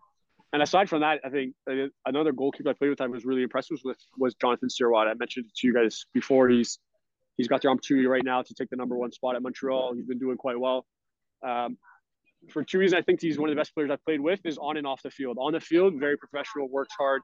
[0.53, 3.43] And aside from that, I think uh, another goalkeeper I played with I was really
[3.43, 3.81] impressed with
[4.17, 5.07] was Jonathan Sirois.
[5.07, 6.49] I mentioned it to you guys before.
[6.49, 6.79] He's
[7.37, 9.93] he's got the opportunity right now to take the number one spot at Montreal.
[9.95, 10.85] He's been doing quite well.
[11.45, 11.77] Um,
[12.49, 14.41] for two reasons, I think he's one of the best players I've played with.
[14.45, 15.37] Is on and off the field.
[15.39, 17.21] On the field, very professional, works hard,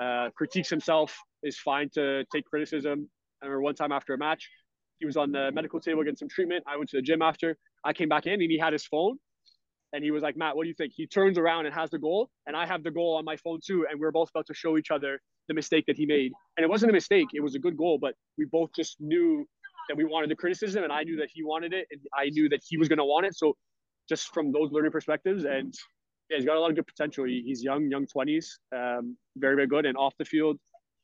[0.00, 1.14] uh, critiques himself.
[1.42, 3.10] Is fine to take criticism.
[3.42, 4.48] I remember one time after a match,
[4.98, 6.64] he was on the medical table getting some treatment.
[6.66, 7.56] I went to the gym after.
[7.84, 9.18] I came back in and he had his phone
[9.92, 10.92] and he was like, Matt, what do you think?
[10.94, 13.58] He turns around and has the goal, and I have the goal on my phone
[13.64, 13.86] too.
[13.90, 16.32] And we are both about to show each other the mistake that he made.
[16.56, 19.46] And it wasn't a mistake, it was a good goal, but we both just knew
[19.88, 22.48] that we wanted the criticism, and I knew that he wanted it, and I knew
[22.50, 23.36] that he was going to want it.
[23.36, 23.56] So
[24.08, 25.74] just from those learning perspectives, and
[26.30, 27.24] yeah, he's got a lot of good potential.
[27.24, 29.86] He, he's young, young 20s, um, very, very good.
[29.86, 30.58] And off the field,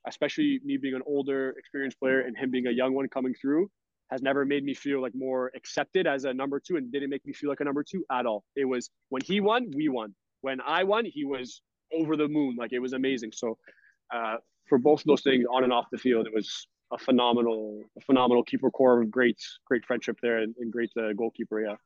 [0.07, 3.69] especially me being an older, experienced player and him being a young one coming through,
[4.11, 7.27] has never made me feel like more accepted as a number two and didn't make
[7.27, 8.45] me feel like a number two at all.
[8.55, 10.15] It was when he won, we won.
[10.43, 11.61] When I won, he was
[11.93, 12.57] over the moon.
[12.57, 13.33] Like it was amazing.
[13.33, 13.59] So
[14.15, 14.37] uh,
[14.69, 18.01] for both of those things on and off the field, it was a phenomenal, a
[18.01, 21.61] phenomenal keeper core of great, great friendship there and, and great uh, goalkeeper.
[21.61, 21.77] Yeah.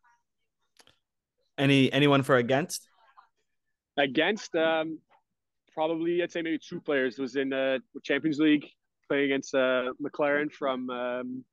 [1.57, 2.89] Any anyone for against?
[3.97, 4.99] Against um,
[5.73, 7.19] probably I'd say maybe two players.
[7.19, 8.67] It was in uh, Champions League
[9.09, 11.45] playing against uh, McLaren from um,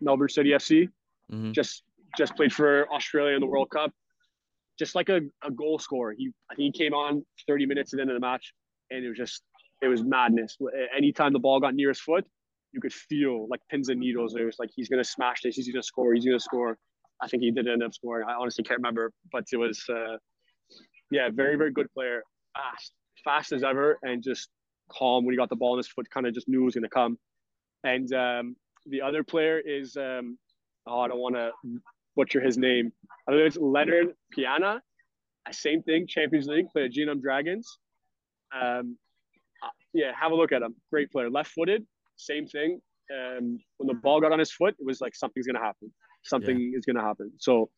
[0.00, 0.88] Melbourne City FC.
[1.32, 1.52] Mhm.
[1.52, 1.82] Just
[2.16, 3.92] just played for Australia in the World Cup.
[4.78, 6.14] Just like a, a goal scorer.
[6.16, 8.54] He I think he came on 30 minutes at the end of the match,
[8.90, 9.42] and it was just
[9.82, 10.56] it was madness.
[10.96, 12.24] Anytime the ball got near his foot,
[12.72, 14.34] you could feel like pins and needles.
[14.36, 15.56] It was like he's gonna smash this.
[15.56, 16.14] He's gonna score.
[16.14, 16.78] He's gonna score.
[17.20, 18.26] I think he did end up scoring.
[18.28, 20.16] I honestly can't remember, but it was uh,
[21.10, 22.22] yeah, very very good player.
[22.54, 22.92] Fast,
[23.24, 24.48] fast as ever, and just
[24.90, 26.08] calm when he got the ball in his foot.
[26.10, 27.18] Kind of just knew it was gonna come.
[27.84, 28.56] And um,
[28.88, 30.38] the other player is um,
[30.86, 31.50] oh I don't want to
[32.16, 32.92] butcher his name.
[33.28, 34.76] I think it's Leonard Pllana.
[35.46, 37.78] Uh, Same thing, Champions League, played at Jeonnam Dragons.
[38.54, 38.96] Um,
[39.62, 40.74] uh, yeah, have a look at him.
[40.90, 41.86] Great player, left-footed.
[42.16, 42.80] Same thing.
[43.10, 45.92] Um, when the ball got on his foot, it was like something's gonna happen.
[46.24, 47.32] something is going to happen.
[47.38, 47.70] So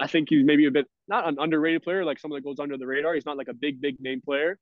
[0.00, 2.76] I think he's maybe a bit not an underrated player, like someone that goes under
[2.76, 3.14] the radar.
[3.14, 4.58] He's not like a big, big name player,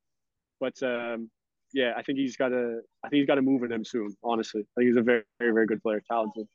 [0.60, 1.30] but um,
[1.74, 2.80] yeah, I think he's got to.
[3.04, 4.14] I think he's got to move in him soon.
[4.22, 6.46] Honestly, I think he's a very, very, very good player, talented.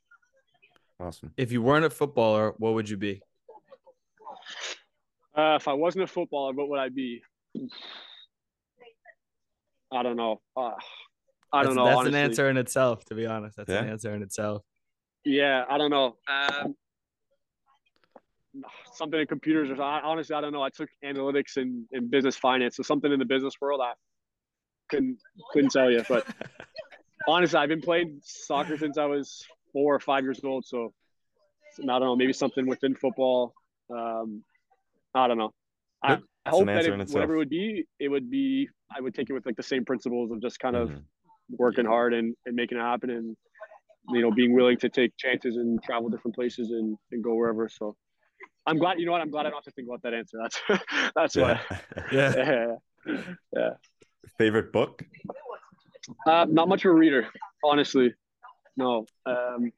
[0.98, 1.32] Awesome.
[1.36, 3.22] If you weren't a footballer, what would you be?
[5.36, 7.22] Uh, if I wasn't a footballer, what would I be?
[9.92, 10.40] I don't know.
[10.56, 10.72] Uh,
[11.52, 11.84] I don't That's, know.
[11.84, 12.18] that's honestly.
[12.18, 13.04] an answer in itself.
[13.06, 14.62] To be honest, that's an answer in itself.
[15.24, 16.16] Yeah, I don't know.
[16.28, 16.74] Um,
[18.94, 20.62] something in computers or I, honestly, I don't know.
[20.62, 23.80] I took analytics and, and business finance, so something in the business world.
[23.82, 23.92] I
[24.90, 25.18] couldn't
[25.52, 26.24] couldn't tell you, but
[27.26, 30.64] honestly, I've been playing soccer since I was four or five years old.
[30.66, 30.92] So
[31.82, 33.54] I don't know, maybe something within football.
[33.90, 34.42] Um,
[35.14, 35.52] I don't know.
[36.02, 38.68] I, That's hope an that it, whatever it would be, it would be.
[38.94, 41.04] I would take it with like the same principles of just kind of Mhm.
[41.58, 43.36] working hard and, and making it happen and
[44.08, 47.68] you know being willing to take chances and travel different places and, and go wherever
[47.68, 47.96] so
[48.66, 50.38] i'm glad you know what i'm glad i don't have to think about that answer
[50.40, 50.60] that's
[51.14, 51.42] that's Yeah.
[51.42, 51.60] why
[52.12, 52.34] Yeah.
[52.36, 52.74] yeah
[53.54, 53.70] yeah
[54.38, 55.02] Favorite book?
[56.26, 57.28] uh, not much of a reader
[57.62, 58.12] honestly
[58.76, 59.70] no um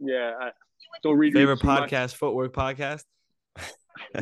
[0.00, 0.50] yeah I
[1.02, 1.90] don't read Favorite too much.
[1.90, 3.04] podcast, footwork podcast.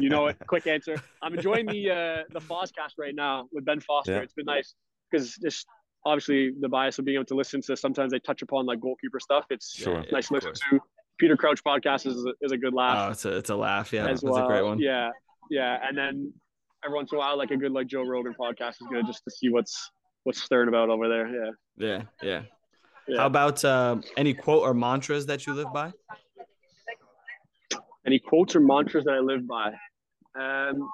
[0.01, 3.80] you know it quick answer i'm enjoying the uh the Fozcast right now with ben
[3.80, 4.18] foster Yeah.
[4.20, 4.74] it's been nice
[5.10, 5.66] because just
[6.06, 9.18] obviously the bias of being able to listen to sometimes they touch upon like goalkeeper
[9.20, 9.96] stuff it's Sure.
[10.01, 10.60] Yeah, nice to listen course.
[10.70, 10.80] to
[11.18, 13.92] Peter Crouch podcast is a, is a good laugh Oh, it's a it's a laugh.
[13.92, 14.44] Yeah, as that's well.
[14.44, 14.78] a great one.
[14.80, 15.10] Yeah,
[15.51, 16.32] yeah, and then
[16.85, 19.24] every once in a while, like a good like Joe Rogan podcast is good just
[19.24, 19.90] to see what's
[20.24, 21.28] what's stirring about over there.
[21.28, 22.43] Yeah, Yeah, yeah.
[23.09, 23.19] yeah.
[23.19, 25.93] How about uh, any quote or mantras that you live by?
[28.06, 29.73] Any quotes or mantras that I live by?
[30.39, 30.89] Um,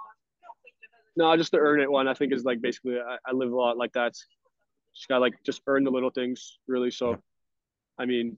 [1.16, 2.06] no, just the earn it one.
[2.06, 4.12] I think is like basically I, I live a lot like that.
[4.94, 6.90] Just got to like just earn the little things really.
[6.90, 7.16] So, Yeah.
[7.98, 8.36] I mean,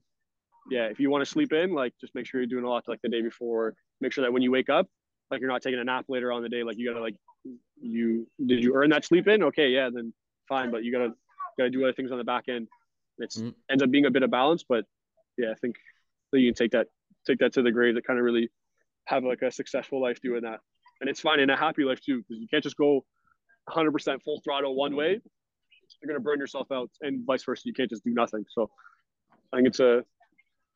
[0.70, 2.84] yeah, if you want to sleep in, like just make sure you're doing a lot
[2.88, 3.74] like the day before.
[4.00, 4.86] Make sure that when you wake up,
[5.32, 6.62] like you're not taking a nap later on the day.
[6.62, 7.16] Like you gotta like
[7.80, 9.42] you did you earn that sleep in?
[9.42, 10.12] Okay, yeah, then
[10.48, 10.70] fine.
[10.70, 11.14] But you gotta
[11.58, 12.68] gotta do other things on the back end.
[13.18, 13.54] It's Mm.
[13.70, 14.84] ends up being a bit of balance, but
[15.38, 15.76] yeah, I think
[16.30, 16.86] that you can take that
[17.26, 17.94] take that to the grave.
[17.94, 18.50] That kind of really
[19.06, 20.60] have like a successful life doing that,
[21.00, 23.04] and it's fine in a happy life too, because you can't just go
[23.68, 25.20] 100% full throttle one way.
[26.00, 27.62] You're gonna burn yourself out, and vice versa.
[27.64, 28.44] You can't just do nothing.
[28.50, 28.70] So
[29.52, 30.04] I think it's a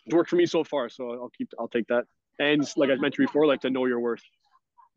[0.07, 0.89] it's worked for me so far.
[0.89, 2.07] So I'll keep I'll take that.
[2.39, 4.23] And like I mentioned before, like to know your worth.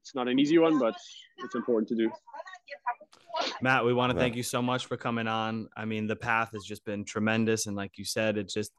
[0.10, 0.96] It's not an easy one, but
[1.38, 2.10] it's important to do.
[3.62, 4.24] Matt, we want to Yeah.
[4.24, 5.70] thank you so much for coming on.
[5.78, 8.72] I mean, the path has just been tremendous, and like you said, it's just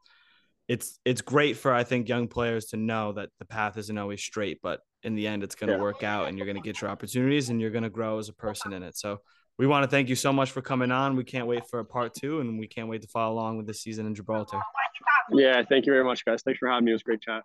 [0.66, 4.20] it's it's great for I think young players to know that the path isn't always
[4.20, 5.81] straight, but in the end, it's going to Yeah.
[5.81, 8.28] work out, and you're going to get your opportunities, and you're going to grow as
[8.28, 8.97] a person in it.
[8.97, 9.19] So
[9.57, 11.15] we want to thank you so much for coming on.
[11.15, 13.69] We can't wait for a part two, and we can't wait to follow along with
[13.69, 14.61] the season in Gibraltar.
[15.31, 16.43] Yeah, thank you very much, guys.
[16.43, 16.90] Thanks for having me.
[16.90, 17.44] It was a great chat.